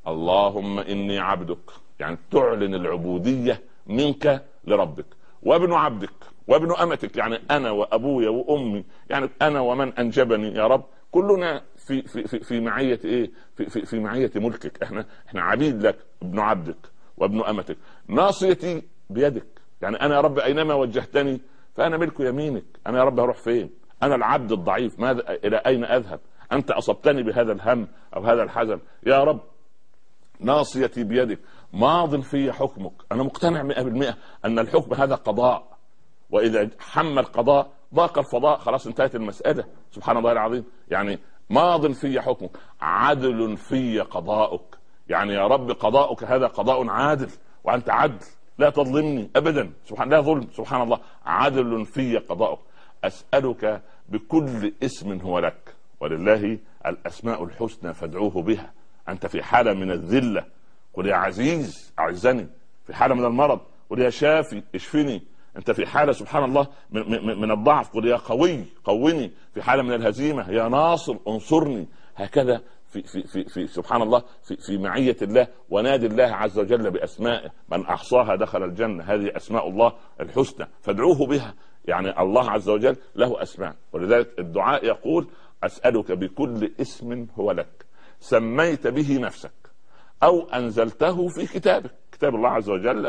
اللهم 0.09 0.79
إني 0.79 1.19
عبدك 1.19 1.71
يعني 2.01 2.19
تعلن 2.31 2.75
العبودية 2.75 3.63
منك 3.87 4.45
لربك. 4.65 5.07
وابن 5.43 5.73
عبدك 5.73 6.11
وابن 6.49 6.77
أمتك 6.77 7.17
يعني 7.17 7.39
أنا 7.51 7.71
وأبويا 7.71 8.29
وأمي 8.29 8.85
يعني 9.11 9.31
أنا 9.43 9.61
ومن 9.61 9.93
أنجبني 9.99 10.55
يا 10.55 10.67
رب. 10.67 10.85
كلنا 11.11 11.63
في 11.77 12.03
في 12.03 12.23
في, 12.27 12.39
في 12.39 12.61
معية 12.61 13.01
إيه؟ 13.05 13.31
في, 13.57 13.67
في 13.71 13.87
في 13.87 13.99
معية 14.01 14.31
ملكك. 14.35 14.83
إحنا 14.83 15.07
إحنا 15.29 15.43
عبيد 15.43 15.87
لك 15.87 15.99
ابن 16.23 16.39
عبدك 16.39 16.77
وابن 17.17 17.41
أمتك. 17.41 17.77
ناصيتي 18.09 18.83
بيدك. 19.11 19.47
يعني 19.83 19.97
أنا 20.01 20.15
يا 20.15 20.21
رب 20.21 20.39
أينما 20.39 20.75
وجهتني 20.75 21.41
فأنا 21.75 21.97
ملك 21.97 22.21
يمينك. 22.21 22.65
أنا 22.87 22.99
يا 22.99 23.05
رب 23.05 23.21
أروح 23.21 23.37
فين؟ 23.37 23.71
أنا 24.03 24.15
العبد 24.15 24.53
الضعيف. 24.53 25.01
ماذا 25.01 25.31
إلى 25.31 25.57
أين 25.57 25.85
أذهب؟ 25.85 26.21
أنت 26.53 26.71
أصبتني 26.71 27.23
بهذا 27.23 27.53
الهم 27.53 27.89
أو 28.17 28.23
هذا 28.23 28.43
الحزن 28.43 28.81
يا 29.07 29.25
رب 29.25 29.41
ناصيتي 30.41 31.05
بيدك. 31.05 31.39
ماض 31.73 32.21
في 32.21 32.53
حكمك. 32.53 32.93
أنا 33.13 33.23
مقتنع 33.23 33.63
100% 33.63 34.17
أن 34.45 34.59
الحكم 34.59 34.95
هذا 34.95 35.15
قضاء. 35.15 35.77
وإذا 36.31 36.71
حم 36.79 37.19
القضاء 37.19 37.71
ضاق 37.95 38.19
الفضاء 38.19 38.59
خلاص 38.59 38.87
انتهت 38.87 39.15
المسألة. 39.15 39.65
سبحان 39.91 40.17
الله 40.17 40.33
العظيم. 40.33 40.65
يعني 40.89 41.19
ماض 41.51 41.93
في 41.93 42.21
حكمك. 42.21 42.51
عدل 42.81 43.57
في 43.57 44.01
قضاؤك. 44.01 44.79
يعني 45.09 45.35
يا 45.35 45.47
رب 45.47 45.71
قضاؤك 45.71 46.25
هذا 46.25 46.47
قضاء 46.47 46.89
عادل. 46.89 47.31
وأنت 47.65 47.91
عدل. 47.91 48.27
لا 48.59 48.71
تظلمني 48.71 49.31
ابدا. 49.37 49.73
سبحان 49.87 50.09
لا 50.09 50.21
ظلم. 50.21 50.49
سبحان 50.53 50.83
الله. 50.83 50.99
عدل 51.27 51.87
في 51.87 52.19
قضاؤك. 52.19 52.59
أسألك 53.05 53.83
بكل 54.09 54.73
اسم 54.83 55.21
هو 55.21 55.39
لك. 55.39 55.75
ولله 56.01 56.59
الأسماء 56.87 57.45
الحسنى 57.45 57.95
فادعوه 57.95 58.43
بها. 58.43 58.73
أنت 59.09 59.27
في 59.27 59.43
حالة 59.43 59.73
من 59.73 59.91
الذلة. 59.91 60.45
قل 60.95 61.07
يا 61.07 61.15
عزيز 61.15 61.93
أعزني. 61.99 62.47
في 62.87 62.95
حالة 62.95 63.15
من 63.15 63.25
المرض. 63.25 63.61
قل 63.91 63.99
يا 63.99 64.11
شافي 64.11 64.63
اشفني. 64.75 65.23
أنت 65.57 65.71
في 65.71 65.87
حالة 65.87 66.13
سبحان 66.13 66.45
الله 66.45 66.67
من, 66.91 67.41
من 67.41 67.51
الضعف. 67.51 67.95
قل 67.95 68.09
يا 68.09 68.17
قوي 68.17 68.65
قوني. 68.85 69.31
في 69.55 69.63
حالة 69.63 69.83
من 69.83 69.93
الهزيمة. 69.93 70.51
يا 70.51 70.69
ناصر 70.69 71.17
انصرني. 71.29 71.87
هكذا 72.17 72.63
في 73.03 73.03
في 73.03 73.23
في, 73.23 73.45
في 73.45 73.67
سبحان 73.67 74.03
الله 74.03 74.23
في, 74.43 74.57
في 74.57 74.79
معية 74.79 75.17
الله 75.23 75.47
ونادي 75.71 76.07
الله 76.07 76.25
عز 76.25 76.59
وجل 76.59 76.91
باسمائه 76.91 77.51
من 77.69 77.87
أحصاها 77.87 78.37
دخل 78.37 78.65
الجنة. 78.65 79.05
هذه 79.05 79.37
أسماء 79.37 79.69
الله 79.69 79.93
الحسنى 80.21 80.67
فادعوه 80.81 81.27
بها. 81.27 81.55
يعني 81.85 82.21
الله 82.21 82.51
عز 82.51 82.69
وجل 82.69 82.97
له 83.17 83.43
أسماء. 83.43 83.75
ولذلك 83.93 84.39
الدعاء 84.39 84.85
يقول 84.85 85.27
أسألك 85.65 86.13
بكل 86.13 86.71
اسم 86.81 87.27
هو 87.39 87.53
لك. 87.53 87.87
سميت 88.21 88.87
به 88.87 89.19
نفسك 89.19 89.53
أو 90.23 90.49
أنزلته 90.49 91.29
في 91.29 91.47
كتابك. 91.47 91.95
كتاب 92.13 92.35
الله 92.35 92.49
عز 92.49 92.71
وجل 92.71 93.07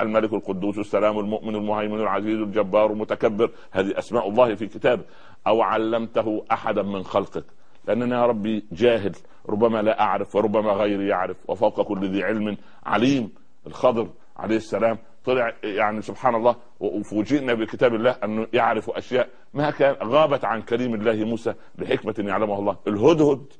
الملك 0.00 0.32
القدوس 0.32 0.78
السلام 0.78 1.18
المؤمن 1.18 1.54
المهيمن 1.54 2.00
العزيز 2.00 2.40
الجبار 2.40 2.92
المتكبر. 2.92 3.50
هذه 3.70 3.98
أسماء 3.98 4.28
الله 4.28 4.54
في 4.54 4.66
كتابه. 4.66 5.04
أو 5.46 5.62
علمته 5.62 6.44
أحدا 6.52 6.82
من 6.82 7.02
خلقك. 7.02 7.44
لأننا 7.88 8.20
يا 8.20 8.26
ربي 8.26 8.64
جاهل 8.72 9.12
ربما 9.48 9.82
لا 9.82 10.00
أعرف 10.00 10.36
وربما 10.36 10.72
غيري 10.72 11.08
يعرف 11.08 11.50
وفوق 11.50 11.82
كل 11.82 12.10
ذي 12.10 12.24
علم 12.24 12.56
عليم. 12.86 13.30
الخضر 13.66 14.08
عليه 14.36 14.56
السلام 14.56 14.98
طلع 15.24 15.52
يعني 15.64 16.02
سبحان 16.02 16.34
الله 16.34 16.56
وفوجئنا 16.80 17.54
بكتاب 17.54 17.94
الله 17.94 18.10
أنه 18.10 18.46
يعرف 18.52 18.90
أشياء 18.90 19.28
ما 19.54 19.70
كان 19.70 19.94
غابت 20.02 20.44
عن 20.44 20.62
كريم 20.62 20.94
الله 20.94 21.24
موسى 21.24 21.54
لحكمه 21.78 22.14
يعلمها 22.18 22.58
الله. 22.58 22.76
الهدهد 22.86 23.52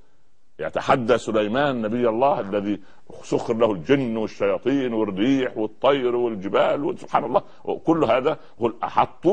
يتحدى 0.61 1.19
سليمان 1.19 1.83
نبي 1.83 2.09
الله 2.09 2.40
الذي 2.40 2.81
سخر 3.23 3.54
له 3.54 3.73
الجن 3.73 4.16
والشياطين 4.16 4.93
والريح 4.93 5.57
والطير 5.57 6.16
والجبال 6.16 6.99
سبحان 6.99 7.25
الله. 7.25 7.43
كل 7.85 8.04
هذا 8.04 8.38
هو 8.61 8.73
أحط 8.85 9.26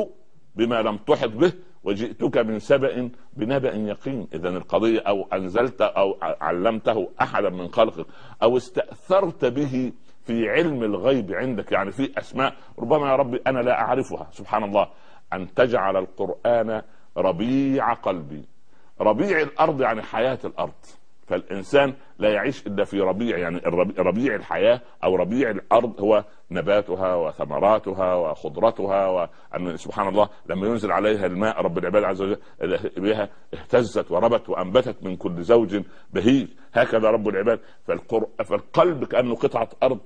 بما 0.56 0.82
لم 0.82 0.98
تحط 0.98 1.30
به 1.30 1.54
وجئتك 1.84 2.38
من 2.38 2.60
سبأ 2.60 3.10
بنبأ 3.34 3.76
يقين. 3.76 4.28
إذا 4.34 4.50
القضية 4.50 5.00
أو 5.00 5.28
أنزلت 5.34 5.82
أو 5.82 6.18
علمته 6.22 7.10
أحدا 7.22 7.50
من 7.50 7.68
خلقك 7.68 8.06
أو 8.44 8.58
استأثرت 8.58 9.46
به 9.46 9.92
في 10.26 10.50
علم 10.50 10.84
الغيب 10.84 11.32
عندك 11.32 11.72
يعني 11.72 11.92
في 11.92 12.12
أسماء 12.18 12.54
ربما 12.80 13.10
يا 13.10 13.16
ربي 13.16 13.42
أنا 13.48 13.60
لا 13.60 13.82
أعرفها. 13.82 14.28
سبحان 14.32 14.64
الله. 14.64 14.88
أن 15.34 15.54
تجعل 15.54 15.98
القرآن 15.98 16.82
ربيع 17.18 17.94
قلبي. 17.94 18.46
ربيع 19.02 19.42
الأرض 19.42 19.82
يعني 19.82 20.02
حياة 20.02 20.40
الأرض. 20.46 20.74
فالإنسان 21.28 21.94
لا 22.20 22.30
يعيش 22.30 22.68
إلا 22.68 22.84
في 22.84 23.00
ربيع 23.00 23.38
يعني 23.38 23.58
ربيع 23.98 24.36
الحياة 24.36 24.82
أو 25.04 25.16
ربيع 25.16 25.50
الأرض 25.50 26.02
هو 26.02 26.24
نباتها 26.52 27.16
وثمراتها 27.16 28.16
وخضرتها 28.16 29.08
وأن 29.08 29.78
سبحان 29.78 30.08
الله 30.08 30.30
لما 30.50 30.68
ينزل 30.68 30.92
عليها 30.92 31.26
الماء 31.26 31.62
رب 31.62 31.78
العباد 31.78 32.04
عز 32.04 32.22
وجل 32.22 32.38
بها 32.98 33.30
اهتزت 33.54 34.12
وربت 34.12 34.50
وأنبتت 34.50 35.04
من 35.04 35.16
كل 35.16 35.44
زوج 35.44 35.82
بهيج. 36.14 36.48
هكذا 36.74 37.10
رب 37.10 37.28
العباد. 37.28 37.60
فالقلب 38.46 39.06
كأنه 39.06 39.36
قطعة 39.36 39.70
أرض. 39.84 40.00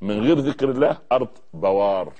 من 0.00 0.20
غير 0.20 0.38
ذكر 0.38 0.70
الله 0.70 0.98
أرض 1.12 1.28
بوار. 1.54 2.12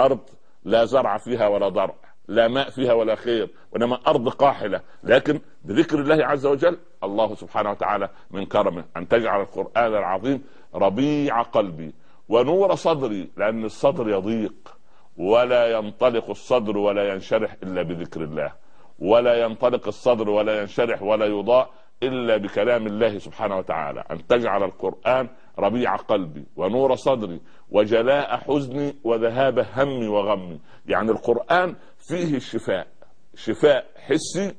أرض 0.00 0.20
لا 0.64 0.84
زرع 0.84 1.16
فيها 1.16 1.48
ولا 1.48 1.68
ضرع. 1.68 1.94
لا 2.28 2.48
ماء 2.48 2.70
فيها 2.70 2.92
ولا 2.92 3.14
خير 3.14 3.50
وإنما 3.72 3.98
أرض 4.06 4.28
قاحلة. 4.28 4.80
لكن 5.04 5.40
بذكر 5.64 6.00
الله 6.00 6.26
عز 6.26 6.46
وجل 6.46 6.78
الله 7.04 7.34
سبحانه 7.34 7.70
وتعالى 7.70 8.08
من 8.30 8.46
كرمه. 8.46 8.84
أن 8.96 9.08
تجعل 9.08 9.40
القرآن 9.40 9.94
العظيم 9.94 10.44
ربيع 10.74 11.42
قلبي 11.42 11.94
ونور 12.28 12.74
صدري 12.74 13.30
لأن 13.36 13.64
الصدر 13.64 14.08
يضيق. 14.08 14.76
ولا 15.16 15.78
ينطلق 15.78 16.30
الصدر 16.30 16.78
ولا 16.78 17.12
ينشرح 17.12 17.56
إلا 17.62 17.82
بذكر 17.82 18.24
الله. 18.24 18.52
ولا 18.98 19.44
ينطلق 19.44 19.86
الصدر 19.86 20.30
ولا 20.30 20.60
ينشرح 20.60 21.02
ولا 21.02 21.26
يضاء 21.26 21.70
إلا 22.02 22.36
بكلام 22.36 22.86
الله 22.86 23.18
سبحانه 23.18 23.58
وتعالى. 23.58 24.04
أن 24.10 24.26
تجعل 24.26 24.62
القرآن 24.64 25.28
ربيع 25.58 25.96
قلبي 25.96 26.44
ونور 26.56 26.94
صدري 26.94 27.40
وجلاء 27.70 28.36
حزني 28.36 28.96
وذهاب 29.04 29.58
همي 29.58 30.08
وغمي 30.08 30.60
يعني 30.86 31.10
القرآن 31.10 31.76
فيه 31.98 32.36
الشفاء 32.36 32.86
شفاء 33.34 33.86
حسي 33.96 34.54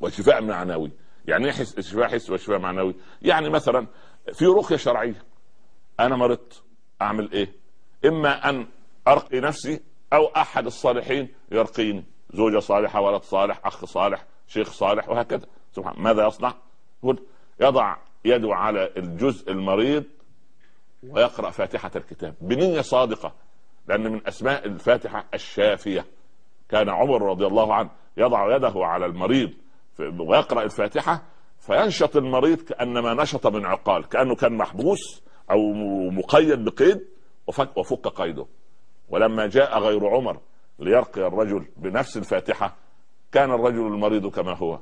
وشفاء 0.00 0.42
معنوي. 0.42 0.90
يعني 1.26 1.46
إيه 1.46 1.52
شفاء 1.80 2.08
حسي 2.08 2.32
وشفاء 2.32 2.58
معنوي؟ 2.58 2.94
يعني 3.22 3.50
مثلا 3.50 3.86
في 4.32 4.46
رقية 4.46 4.76
شرعية. 4.76 5.22
أنا 6.00 6.16
مرضت 6.16 6.62
أعمل 7.02 7.32
إيه؟ 7.32 7.52
إما 8.04 8.48
أن 8.50 8.66
أرقي 9.08 9.40
نفسي 9.40 9.80
أو 10.12 10.26
أحد 10.26 10.66
الصالحين 10.66 11.28
يرقيني. 11.52 12.04
زوجة 12.30 12.58
صالحة 12.58 13.00
ولد 13.00 13.22
صالح 13.22 13.60
أخ 13.66 13.84
صالح 13.84 14.24
شيخ 14.46 14.72
صالح 14.72 15.08
وهكذا. 15.08 15.46
سبحان 15.72 16.02
ماذا 16.02 16.26
يصنع؟ 16.26 16.54
يضع 17.60 17.96
يده 18.24 18.54
على 18.54 18.92
الجزء 18.96 19.50
المريض 19.50 20.04
ويقرأ 21.08 21.50
فاتحة 21.50 21.90
الكتاب 21.96 22.34
بنية 22.40 22.80
صادقة 22.80 23.34
لأن 23.88 24.12
من 24.12 24.26
أسماء 24.26 24.66
الفاتحة 24.66 25.24
الشافية. 25.34 26.06
كان 26.68 26.88
عمر 26.88 27.22
رضي 27.22 27.46
الله 27.46 27.74
عنه 27.74 27.90
يضع 28.16 28.56
يده 28.56 28.72
على 28.76 29.06
المريض 29.06 29.50
ويقرأ 29.98 30.62
الفاتحة 30.62 31.22
فينشط 31.58 32.16
المريض 32.16 32.60
كأنما 32.60 33.14
نشط 33.14 33.46
من 33.46 33.66
عقال 33.66 34.08
كأنه 34.08 34.34
كان 34.34 34.56
محبوس 34.56 35.22
أو 35.50 35.72
مقيد 36.10 36.64
بقيد 36.64 37.00
وفك 37.46 37.76
وفك 37.76 38.08
قيده. 38.08 38.46
ولما 39.08 39.46
جاء 39.46 39.78
غير 39.78 40.06
عمر 40.06 40.40
ليرقي 40.78 41.26
الرجل 41.26 41.66
بنفس 41.76 42.16
الفاتحة 42.16 42.76
كان 43.32 43.50
الرجل 43.50 43.86
المريض 43.86 44.26
كما 44.26 44.56
هو. 44.56 44.78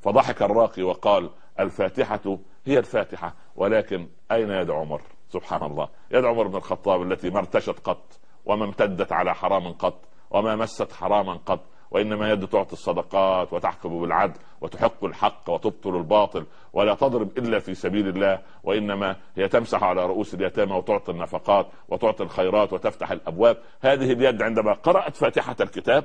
فضحك 0.00 0.42
الراقي 0.42 0.82
وقال 0.82 1.30
الفاتحة 1.60 2.38
هي 2.66 2.78
الفاتحة 2.78 3.34
ولكن 3.56 4.08
أين 4.32 4.50
يد 4.50 4.70
عمر؟ 4.70 5.02
سبحان 5.32 5.62
الله. 5.62 5.88
يد 6.10 6.24
عمر 6.24 6.46
بن 6.46 6.56
الخطاب 6.56 7.02
التي 7.02 7.30
ما 7.30 7.38
ارتشت 7.38 7.78
قط 7.84 8.18
وما 8.46 8.64
امتدت 8.64 9.12
على 9.12 9.34
حرام 9.34 9.72
قط 9.72 9.98
وما 10.30 10.56
مست 10.56 10.92
حراما 10.92 11.38
قط 11.46 11.60
وإنما 11.90 12.30
يد 12.30 12.46
تعطي 12.46 12.72
الصدقات 12.72 13.52
وتحكم 13.52 14.00
بالعدل 14.00 14.40
وتحق 14.60 15.04
الحق 15.04 15.50
وتبطل 15.50 15.96
الباطل 15.96 16.46
ولا 16.72 16.94
تضرب 16.94 17.38
إلا 17.38 17.58
في 17.58 17.74
سبيل 17.74 18.08
الله 18.08 18.38
وإنما 18.64 19.16
هي 19.36 19.48
تمسح 19.48 19.84
على 19.84 20.06
رؤوس 20.06 20.34
اليتامى 20.34 20.72
وتعطي 20.72 21.12
النفقات 21.12 21.66
وتعطي 21.88 22.22
الخيرات 22.22 22.72
وتفتح 22.72 23.10
الأبواب. 23.10 23.56
هذه 23.80 24.12
اليد 24.12 24.42
عندما 24.42 24.72
قرأت 24.72 25.16
فاتحة 25.16 25.56
الكتاب 25.60 26.04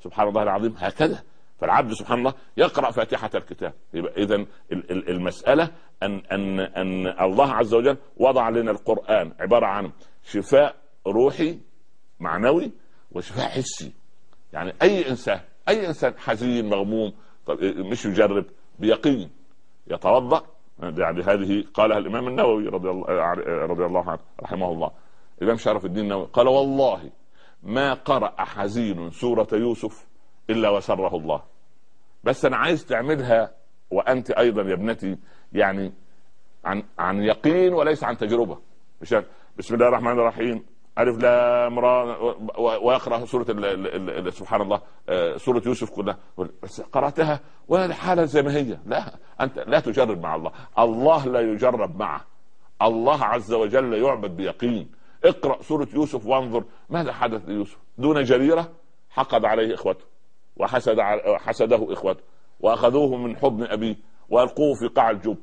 سبحان 0.00 0.28
الله 0.28 0.42
العظيم 0.42 0.74
هكذا 0.78 1.22
فالعبد 1.58 1.92
سبحان 1.92 2.18
الله 2.18 2.34
يقرأ 2.56 2.90
فاتحة 2.90 3.30
الكتاب. 3.34 3.72
يبقى 3.94 4.22
اذا 4.22 4.46
المسألة 4.90 5.70
ان 6.02 6.22
ان 6.32 6.60
أن 6.60 7.06
الله 7.06 7.52
عز 7.52 7.74
وجل 7.74 7.96
وضع 8.16 8.48
لنا 8.48 8.70
القرآن 8.70 9.32
عبارة 9.40 9.66
عن 9.66 9.92
شفاء 10.24 10.76
روحي 11.06 11.58
معنوي 12.20 12.72
وشفاء 13.12 13.48
حسي. 13.48 13.92
يعني 14.52 14.72
أي 14.82 15.10
انسان 15.10 15.40
أي 15.68 15.86
إنسان 15.86 16.14
حزين 16.18 16.68
مغموم 16.68 17.12
مش 17.62 18.04
يجرب 18.04 18.44
بيقين 18.78 19.30
يتوضأ. 19.86 20.46
يعني 20.82 21.22
هذه 21.22 21.64
قالها 21.74 21.98
الإمام 21.98 22.28
النووي 22.28 22.68
رضي 22.68 22.90
الله 22.90 23.06
رضي 23.66 23.84
الله 23.84 24.10
عنه 24.10 24.20
رحمه 24.42 24.72
الله. 24.72 24.90
الإمام 25.38 25.56
شرف 25.56 25.84
الدين 25.84 26.04
النووي 26.04 26.26
قال 26.32 26.48
والله 26.48 27.10
ما 27.62 27.94
قرأ 27.94 28.34
حزين 28.38 29.10
سورة 29.10 29.48
يوسف 29.52 30.06
إلا 30.50 30.70
وسره 30.70 31.16
الله. 31.16 31.42
بس 32.24 32.44
أنا 32.44 32.56
عايز 32.56 32.86
تعملها 32.86 33.50
وأنت 33.90 34.30
أيضا 34.30 34.62
يا 34.62 34.74
ابنتي 34.74 35.18
يعني 35.52 35.92
عن 36.64 36.82
عن 36.98 37.22
يقين 37.22 37.74
وليس 37.74 38.04
عن 38.04 38.16
تجربة. 38.16 38.58
مش 39.00 39.16
بسم 39.58 39.74
الله 39.74 39.88
الرحمن 39.88 40.12
الرحيم. 40.12 40.64
ألف 40.98 41.18
لام 41.18 41.78
را 41.78 42.18
ويقرا 42.58 43.24
سورة 43.24 43.44
سبحان 44.30 44.60
الله 44.60 44.80
آه، 45.08 45.36
سورة 45.36 45.62
يوسف 45.66 45.90
كلها. 45.90 46.18
قرأتها 46.92 47.40
والحاله 47.68 48.24
زي 48.24 48.42
ما 48.42 48.56
هي. 48.56 48.78
لا 48.86 49.18
أنت 49.40 49.58
لا 49.58 49.80
تجرب 49.80 50.20
مع 50.20 50.34
الله. 50.34 50.52
الله 50.78 51.26
لا 51.26 51.40
يجرب 51.40 51.98
معه. 51.98 52.24
الله 52.82 53.24
عز 53.24 53.52
وجل 53.52 53.94
يعبد 53.94 54.36
بيقين. 54.36 54.90
اقرأ 55.24 55.62
سورة 55.62 55.88
يوسف 55.94 56.26
وانظر 56.26 56.64
ماذا 56.90 57.12
حدث 57.12 57.48
ليوسف. 57.48 57.78
دون 57.98 58.22
جريرة 58.24 58.72
حقد 59.10 59.44
عليه 59.44 59.74
إخوته. 59.74 60.04
وحسد 60.56 61.00
حسده 61.26 61.92
إخوته 61.92 62.22
وأخذوه 62.60 63.16
من 63.16 63.36
حضن 63.36 63.64
أبيه 63.64 63.96
وألقوه 64.28 64.74
في 64.74 64.88
قاع 64.88 65.10
الجب 65.10 65.36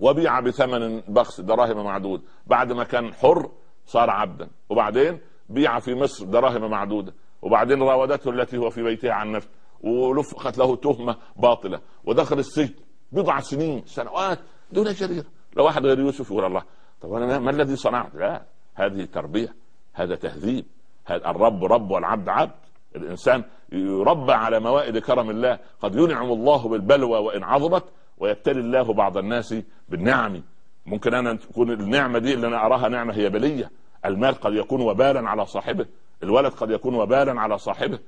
وبيع 0.00 0.40
بثمن 0.40 1.00
بخس 1.00 1.40
دراهم 1.40 1.84
معدود 1.84 2.22
بعد 2.46 2.72
ما 2.72 2.84
كان 2.84 3.14
حر 3.14 3.50
صار 3.86 4.10
عبدا. 4.10 4.48
وبعدين 4.68 5.20
بيع 5.48 5.78
في 5.78 5.94
مصر 5.94 6.26
دراهم 6.26 6.70
معدودة. 6.70 7.14
وبعدين 7.42 7.82
راودته 7.82 8.30
التي 8.30 8.56
هو 8.56 8.70
في 8.70 8.82
بيتها 8.82 9.12
عن 9.12 9.32
نفسه. 9.32 9.48
ولفقت 9.80 10.58
له 10.58 10.76
تهمة 10.76 11.16
باطلة. 11.36 11.80
ودخل 12.04 12.38
السجن. 12.38 12.74
بضع 13.12 13.40
سنين 13.40 13.82
سنوات 13.86 14.38
دون 14.72 14.92
جريرة. 14.92 15.26
لو 15.56 15.64
واحد 15.64 15.86
غير 15.86 15.98
يوسف 15.98 16.30
يقول 16.30 16.44
الله 16.44 16.62
طب 17.00 17.12
أنا 17.12 17.38
ما 17.38 17.50
الذي 17.50 17.76
صنعت؟ 17.76 18.14
لا. 18.14 18.42
هذه 18.74 19.04
تربية 19.04 19.54
هذا 19.92 20.14
تهذيب. 20.14 20.64
هذا 21.04 21.30
الرب 21.30 21.64
رب 21.64 21.90
والعبد 21.90 22.28
عبد. 22.28 22.67
الإنسان 22.98 23.44
يربى 23.72 24.32
على 24.32 24.60
موائد 24.60 24.98
كرم 24.98 25.30
الله. 25.30 25.58
قد 25.80 25.94
ينعم 25.94 26.32
الله 26.32 26.68
بالبلوى 26.68 27.18
وإن 27.18 27.42
عظمت 27.42 27.84
ويبتلي 28.18 28.60
الله 28.60 28.92
بعض 28.92 29.16
الناس 29.16 29.54
بالنعم. 29.88 30.42
ممكن 30.86 31.14
أنا 31.14 31.34
تكون 31.34 31.70
النعمة 31.70 32.18
دي 32.18 32.34
اللي 32.34 32.46
أنا 32.46 32.66
أراها 32.66 32.88
نعمة 32.88 33.14
هي 33.14 33.28
بليه 33.28 33.70
المال 34.04 34.34
قد 34.34 34.52
يكون 34.54 34.80
وبالا 34.80 35.28
على 35.28 35.46
صاحبه. 35.46 35.86
الولد 36.22 36.52
قد 36.52 36.70
يكون 36.70 36.94
وبالا 36.94 37.40
على 37.40 37.58
صاحبه. 37.58 37.98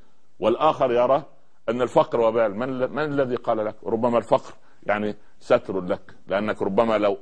والآخر 0.40 0.92
يرى 0.92 1.22
أن 1.68 1.82
الفقر 1.82 2.20
وبال. 2.20 2.58
من, 2.58 2.92
من 2.92 3.02
الذي 3.02 3.36
قال 3.36 3.64
لك؟ 3.64 3.74
ربما 3.86 4.18
الفقر. 4.18 4.52
يعني 4.82 5.16
ستر 5.40 5.80
لك 5.80 6.14
لأنك 6.26 6.62
ربما 6.62 6.98
لو 6.98 7.16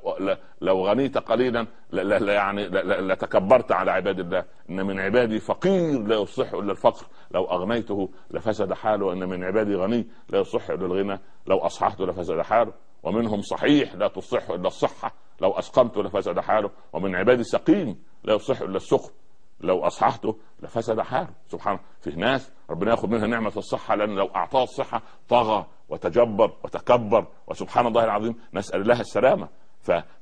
لو 0.61 0.87
غنيت 0.87 1.17
قليلا 1.17 1.67
لا 1.91 2.19
لا 2.19 2.33
يعني 2.33 2.67
لتكبرت 2.67 3.71
على 3.71 3.91
عباد 3.91 4.19
الله. 4.19 4.45
إن 4.69 4.85
من 4.85 4.99
عبادي 4.99 5.39
فقير 5.39 6.03
لا 6.03 6.15
يصح 6.15 6.53
إلا 6.53 6.71
الفقر. 6.71 7.05
لو 7.31 7.45
أغنيته 7.45 8.09
لفسد 8.31 8.73
حاله 8.73 9.13
ان 9.13 9.29
من 9.29 9.43
عبادي 9.43 9.75
غني 9.75 10.07
لا 10.29 10.39
يصح 10.39 10.69
إلا 10.69 10.85
الغنى. 10.85 11.19
لو 11.47 11.57
اصححته 11.57 12.05
لفسد 12.05 12.41
حاله 12.41 12.73
ومنهم 13.03 13.41
صحيح 13.41 13.95
لا 13.95 14.07
تصح 14.07 14.49
إلا 14.49 14.67
الصحة. 14.67 15.13
لو 15.41 15.51
أسقمت 15.51 15.97
لفسد 15.97 16.39
حاله 16.39 16.69
ومن 16.93 17.15
عبادي 17.15 17.43
سقيم 17.43 18.03
لا 18.23 18.33
يصح 18.33 18.61
إلا 18.61 18.75
السقم. 18.75 19.11
لو 19.61 19.79
أصححته 19.79 20.35
لفسد 20.61 20.99
حاله. 20.99 21.29
سبحان 21.47 21.79
في 22.01 22.15
ناس 22.15 22.51
ربنا 22.69 22.91
ياخذ 22.91 23.07
منها 23.07 23.27
نعمة 23.27 23.53
الصحة 23.57 23.95
لأن 23.95 24.15
لو 24.15 24.25
أعطاه 24.35 24.63
الصحة 24.63 25.01
طغى 25.29 25.65
وتجبر 25.89 26.51
وتكبر 26.63 27.27
وسبحان 27.47 27.87
الله 27.87 28.03
العظيم 28.03 28.35
نسأل 28.53 28.81
الله 28.81 28.99
السلامة. 28.99 29.47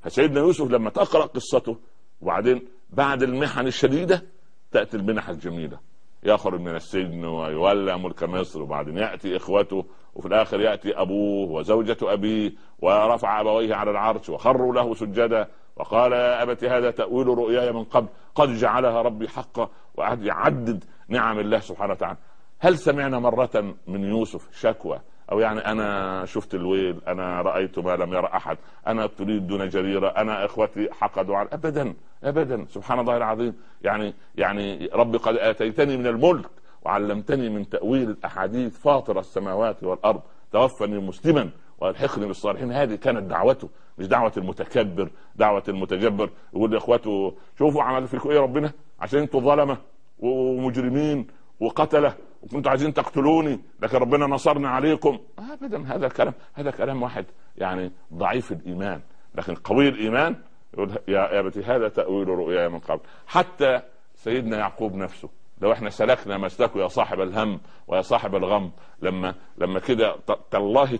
فسيدنا 0.02 0.40
يوسف 0.40 0.72
لما 0.72 0.90
تقرأ 0.90 1.26
قصته 1.26 1.78
وبعدين 2.22 2.68
بعد 2.90 3.24
المحن 3.24 3.68
الشديدة 3.68 4.24
تأتي 4.72 4.98
المنح 4.98 5.30
الجميلة. 5.30 5.80
يخرج 6.24 6.60
من 6.60 6.76
السجن 6.76 7.26
ويولى 7.26 7.98
ملك 7.98 8.24
مصر 8.24 8.62
وبعدين 8.62 8.98
يأتي 8.98 9.38
إخوته 9.38 9.86
وفي 10.16 10.28
الآخر 10.28 10.62
يأتي 10.62 11.02
أبوه 11.02 11.52
وزوجة 11.52 11.98
أبيه 12.02 12.54
ورفع 12.80 13.42
أبويه 13.42 13.76
على 13.76 13.92
العرش 13.92 14.30
وخروا 14.30 14.74
له 14.74 14.94
سجدا. 14.94 15.48
وقال 15.80 16.12
يا 16.12 16.44
أبت 16.44 16.64
هذا 16.64 16.92
تأويل 16.92 17.28
رؤياي 17.28 17.72
من 17.72 17.84
قبل. 17.84 18.08
قد 18.36 18.50
جعلها 18.50 19.02
ربي 19.02 19.28
حقا 19.28 19.70
وقعد 19.96 20.24
يعدد 20.24 20.84
نعم 21.08 21.40
الله 21.40 21.60
سبحانه 21.60 21.94
وتعالى. 21.94 22.18
هل 22.60 22.78
سمعنا 22.78 23.20
مرة 23.20 23.76
من 23.88 24.04
يوسف 24.04 24.60
شكوى؟ 24.60 25.00
أو 25.32 25.40
يعني 25.40 25.60
أنا 25.60 26.26
شفت 26.26 26.56
الويل 26.56 27.02
أنا 27.08 27.42
رأيت 27.42 27.80
ما 27.80 27.96
لم 27.96 28.14
يرى 28.14 28.28
أحد 28.34 28.58
أنا 28.88 29.04
ابتليت 29.04 29.42
دون 29.42 29.70
جريرة 29.70 30.08
أنا 30.08 30.46
إخوتي 30.46 30.90
حقدوا 30.92 31.38
على 31.38 31.50
ابدا 31.54 31.94
ابدا 32.24 32.66
سبحان 32.70 33.00
الله 33.00 33.18
العظيم. 33.18 33.56
يعني 33.82 34.14
يعني 34.36 34.90
ربي 34.94 35.18
قد 35.18 35.36
آتيتني 35.36 35.98
من 35.98 36.08
الملك 36.08 36.46
وعلمتني 36.86 37.50
من 37.50 37.70
تأويل 37.70 38.10
الأحاديث 38.10 38.80
فاطر 38.80 39.20
السماوات 39.20 39.84
والأرض. 39.84 40.22
توفني 40.52 41.00
مسلما. 41.00 41.50
والحقني 41.78 42.26
بالصالحين 42.26 42.72
هذه 42.72 42.96
كانت 42.96 43.24
دعوته 43.24 43.70
مش 43.98 44.08
دعوة 44.08 44.32
المتكبر 44.38 45.10
دعوة 45.36 45.64
المتجبر. 45.68 46.30
يقول 46.54 46.72
لاخواته 46.72 47.34
شوفوا 47.60 47.84
عمل 47.84 48.08
فيكم 48.08 48.30
إيه 48.30 48.40
ربنا 48.40 48.72
عشان 49.00 49.20
أنتوا 49.20 49.42
ظلمة 49.42 49.78
ومجرمين 50.20 51.28
وقتلة 51.60 52.16
وكنتوا 52.44 52.72
عايزين 52.72 52.94
تقتلوني 52.94 53.60
لكن 53.82 53.98
ربنا 53.98 54.26
نصرنا 54.26 54.70
عليكم. 54.70 55.20
ابدا 55.40 55.96
هذا 55.96 56.08
كلام 56.08 56.34
هذا 56.54 56.72
كلام 56.72 57.04
واحد 57.04 57.26
يعني 57.58 57.92
ضعيف 58.14 58.52
الإيمان 58.52 59.02
لكن 59.36 59.56
قوي 59.56 59.88
الإيمان. 59.88 60.36
يقول 60.74 60.92
يا 61.08 61.40
أبتي 61.40 61.64
هذا 61.64 61.90
تأويل 61.90 62.28
رؤياي 62.28 62.70
من 62.70 62.80
قبل. 62.80 63.00
حتى 63.28 63.82
سيدنا 64.16 64.58
يعقوب 64.58 64.96
نفسه 64.96 65.30
لو 65.62 65.72
إحنا 65.72 65.90
سلكنا 65.90 66.38
مسلكه 66.38 66.80
يا 66.80 66.88
صاحب 66.88 67.22
الهم 67.22 67.60
ويا 67.88 68.02
صاحب 68.02 68.36
الغم 68.36 68.72
لما 69.02 69.36
لما 69.58 69.80
كده 69.80 70.16
تالله 70.52 70.96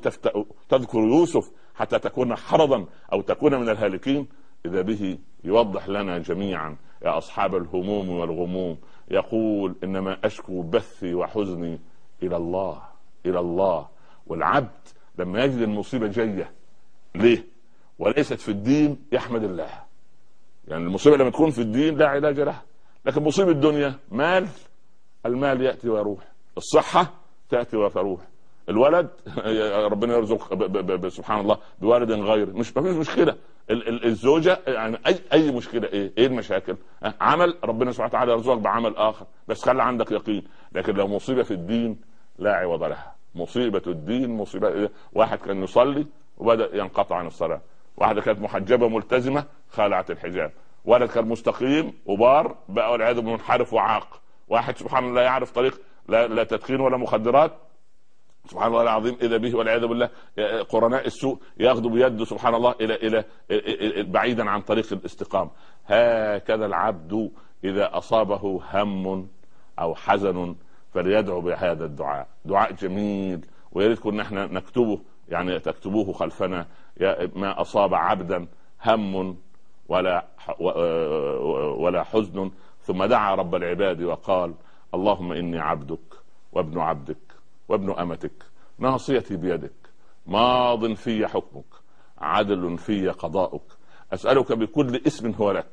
تذكر 0.70 1.00
يوسف 1.00 1.52
حتى 1.76 2.00
تكون 2.00 2.36
حرضا 2.36 2.86
أو 3.14 3.22
تكون 3.22 3.56
من 3.56 3.70
الهالكين 3.70 4.28
إذا 4.66 4.82
به 4.82 5.18
يوضح 5.44 5.90
لنا 5.90 6.18
جميعا 6.18 6.76
يا 7.06 7.18
أصحاب 7.18 7.56
الهموم 7.56 8.10
والغموم 8.10 8.78
يقول 9.12 9.76
إنما 9.84 10.18
أشكو 10.24 10.62
بثي 10.62 11.14
وحزني 11.14 11.80
إلى 12.24 12.38
الله 12.38 12.82
إلى 13.26 13.40
الله. 13.40 13.88
والعبد 14.28 14.70
لما 15.20 15.44
يجد 15.44 15.58
المصيبة 15.62 16.08
جاية 16.08 16.52
ليه؟ 17.16 17.46
وليست 18.00 18.34
في 18.34 18.50
الدين 18.50 18.98
يحمد 19.12 19.44
الله. 19.44 19.70
يعني 20.68 20.84
المصيبة 20.84 21.18
لما 21.18 21.30
تكون 21.30 21.52
في 21.52 21.62
الدين 21.62 21.98
لا 21.98 22.08
علاج 22.08 22.40
لها. 22.40 22.64
لكن 23.06 23.24
مصيبة 23.24 23.52
الدنيا 23.52 23.96
مال 24.12 24.48
المال 25.26 25.62
يأتي 25.62 25.90
ويروح. 25.90 26.20
الصحة 26.58 27.14
تأتي 27.50 27.78
وتروح. 27.78 28.22
الولد 28.70 29.10
ربنا 29.92 30.14
يرزق 30.16 31.08
سبحان 31.08 31.40
الله 31.40 31.58
بوالد 31.82 32.12
غير. 32.12 32.54
مش 32.54 32.78
ما 32.78 32.84
فيش 32.84 32.96
مشكلة. 32.96 33.36
الزوجة 34.06 34.60
يعني 34.68 34.98
أي 35.08 35.20
أي 35.34 35.52
مشكلة 35.52 35.88
إيه؟ 35.88 36.12
إيه 36.18 36.28
المشاكل؟ 36.28 36.76
عمل 37.22 37.58
ربنا 37.64 37.92
سبحانه 37.92 38.10
وتعالى 38.10 38.32
يرزقك 38.32 38.58
بعمل 38.58 38.96
آخر. 38.96 39.26
بس 39.48 39.64
خلي 39.64 39.84
عندك 39.84 40.12
يقين. 40.12 40.44
لكن 40.72 40.96
لو 40.96 41.08
مصيبة 41.08 41.44
في 41.44 41.52
الدين 41.52 41.98
لا 42.40 42.56
عوض 42.56 42.84
لها. 42.84 43.16
مصيبة 43.36 43.82
الدين 43.88 44.38
مصيبة 44.38 44.68
إيه؟ 44.68 44.92
واحد 45.14 45.40
كان 45.40 45.64
يصلي 45.64 46.06
وبدأ 46.38 46.76
ينقطع 46.76 47.16
عن 47.16 47.28
الصلاة. 47.28 47.62
واحدة 47.98 48.22
كانت 48.22 48.40
محجبة 48.40 48.90
ملتزمة 48.90 49.46
خلعت 49.72 50.12
الحجاب. 50.12 50.52
ولد 50.88 51.10
كان 51.10 51.28
مستقيم 51.28 51.94
وبار 52.06 52.56
بقى 52.70 52.92
والعياذ 52.92 53.22
منحرف 53.22 53.74
وعاق. 53.74 54.22
واحد 54.48 54.78
سبحان 54.78 55.04
الله 55.04 55.22
يعرف 55.22 55.52
طريق 55.52 55.82
لا, 56.08 56.28
لا 56.28 56.44
تدخين 56.44 56.80
ولا 56.80 56.98
مخدرات. 56.98 57.52
سبحان 58.46 58.68
الله 58.68 58.82
العظيم 58.82 59.18
إذا 59.22 59.38
به 59.38 59.58
والعياذ 59.58 59.88
بالله 59.88 60.10
قرناء 60.70 61.06
السوء 61.06 61.38
ياخذ 61.58 61.90
بيده 61.90 62.26
سبحان 62.26 62.56
الله 62.56 62.76
إلى 62.82 62.96
إلى 62.96 63.24
بعيدا 64.04 64.50
عن 64.50 64.62
طريق 64.62 64.94
الاستقامة. 64.94 65.52
هكذا 65.86 66.66
العبد 66.66 67.32
إذا 67.64 67.98
أصابه 67.98 68.62
هم 68.74 69.28
أو 69.80 69.96
حزن 69.96 70.56
فليدعو 70.94 71.42
بهذا 71.42 71.86
الدعاء. 71.86 72.28
دعاء 72.46 72.72
جميل 72.72 73.46
ويا 73.72 73.88
ريت 73.88 74.00
كنا 74.00 74.24
إحنا 74.24 74.46
نكتبه 74.46 75.00
يعني 75.30 75.60
تكتبوه 75.60 76.14
خلفنا. 76.14 76.68
ما 77.36 77.62
أصاب 77.62 77.94
عبدا 77.94 78.48
هم 78.86 79.38
ولا 79.90 80.26
ولا 81.80 82.04
حزن. 82.04 82.52
ثم 82.82 83.04
دعا 83.06 83.36
رب 83.36 83.56
العباد 83.56 84.04
وقال 84.04 84.54
اللهم 84.94 85.32
إني 85.32 85.60
عبدك 85.60 86.14
وابن 86.52 86.80
عبدك 86.80 87.18
وابن 87.70 87.92
أمتك 87.92 88.44
ناصيتي 88.80 89.36
بيدك 89.36 89.74
ماض 90.28 90.94
في 90.94 91.28
حكمك 91.28 91.66
عدل 92.18 92.78
في 92.78 93.10
قضاؤك 93.10 93.62
أسألك 94.14 94.52
بكل 94.52 95.02
اسم 95.08 95.32
هو 95.32 95.52
لك 95.52 95.70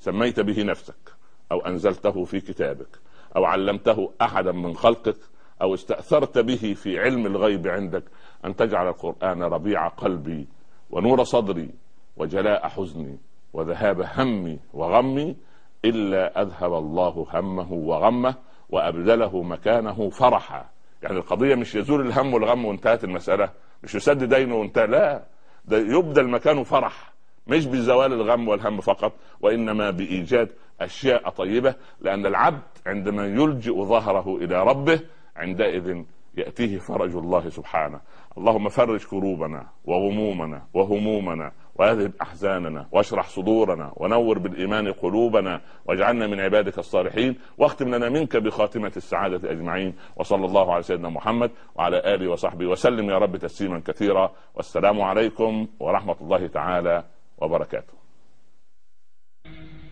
سميت 0.00 0.40
به 0.40 0.62
نفسك 0.62 1.14
أو 1.52 1.60
أنزلته 1.60 2.24
في 2.24 2.40
كتابك 2.40 2.98
أو 3.36 3.44
علمته 3.44 4.10
أحدا 4.22 4.52
من 4.52 4.76
خلقك 4.76 5.16
أو 5.62 5.74
استأثرت 5.74 6.38
به 6.38 6.74
في 6.74 6.98
علم 6.98 7.26
الغيب 7.26 7.66
عندك 7.66 8.04
أن 8.44 8.56
تجعل 8.56 8.88
القرآن 8.88 9.42
ربيع 9.42 9.88
قلبي 9.88 10.46
ونور 10.90 11.24
صدري 11.24 11.70
وجلاء 12.16 12.68
حزني 12.68 13.18
وذهاب 13.54 14.00
همي 14.14 14.58
وغمي 14.72 15.36
إلا 15.84 16.42
أذهب 16.42 16.72
الله 16.74 17.26
همه 17.32 17.72
وغمه 17.72 18.34
وأبدله 18.70 19.42
مكانه 19.42 20.10
فرحا. 20.10 20.64
يعني 21.02 21.16
القضية 21.16 21.54
مش 21.54 21.74
يزول 21.74 22.06
الهم 22.06 22.34
والغم 22.34 22.64
وانتهت 22.64 23.04
المسألة 23.04 23.50
مش 23.82 23.94
يسد 23.94 24.24
دينه 24.34 24.54
وانتهى 24.56 24.86
لا 24.86 25.22
ده 25.64 25.78
يبدل 25.78 26.28
مكانه 26.28 26.62
فرح 26.62 27.12
مش 27.46 27.66
بزوال 27.66 28.12
الغم 28.12 28.48
والهم 28.48 28.80
فقط 28.80 29.12
وإنما 29.40 29.90
بإيجاد 29.90 30.48
أشياء 30.80 31.30
طيبة 31.30 31.74
لأن 32.00 32.26
العبد 32.26 32.62
عندما 32.86 33.26
يلجئ 33.26 33.84
ظهره 33.84 34.36
إلى 34.36 34.62
ربه 34.62 35.00
عندئذ 35.36 36.02
يأتيه 36.36 36.78
فرج 36.78 37.16
الله 37.16 37.48
سبحانه. 37.48 38.00
اللهم 38.38 38.68
فرج 38.68 39.04
كروبنا 39.06 39.66
وغمومنا 39.84 40.62
وهمومنا 40.74 41.52
واذهب 41.76 42.12
أحزاننا 42.22 42.86
واشرح 42.92 43.28
صدورنا 43.28 43.92
ونور 43.96 44.38
بالإيمان 44.38 44.92
قلوبنا 44.92 45.60
واجعلنا 45.86 46.26
من 46.26 46.40
عبادك 46.40 46.78
الصالحين 46.78 47.36
واختم 47.58 47.94
لنا 47.94 48.08
منك 48.08 48.36
بخاتمة 48.36 48.92
السعادة 48.96 49.50
أجمعين 49.50 49.94
وصلى 50.16 50.46
الله 50.46 50.74
على 50.74 50.82
سيدنا 50.82 51.08
محمد 51.08 51.50
وعلى 51.74 52.14
آله 52.14 52.30
وصحبه 52.30 52.66
وسلم 52.66 53.10
يا 53.10 53.18
رب 53.18 53.36
تسليما 53.36 53.82
كثيرا 53.86 54.32
والسلام 54.54 55.00
عليكم 55.00 55.66
ورحمة 55.80 56.16
الله 56.20 56.46
تعالى 56.46 57.04
وبركاته. 57.38 57.94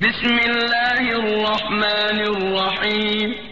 بسم 0.01 0.39
الله 0.51 1.11
الرحمن 1.11 2.21
الرحيم 2.37 3.52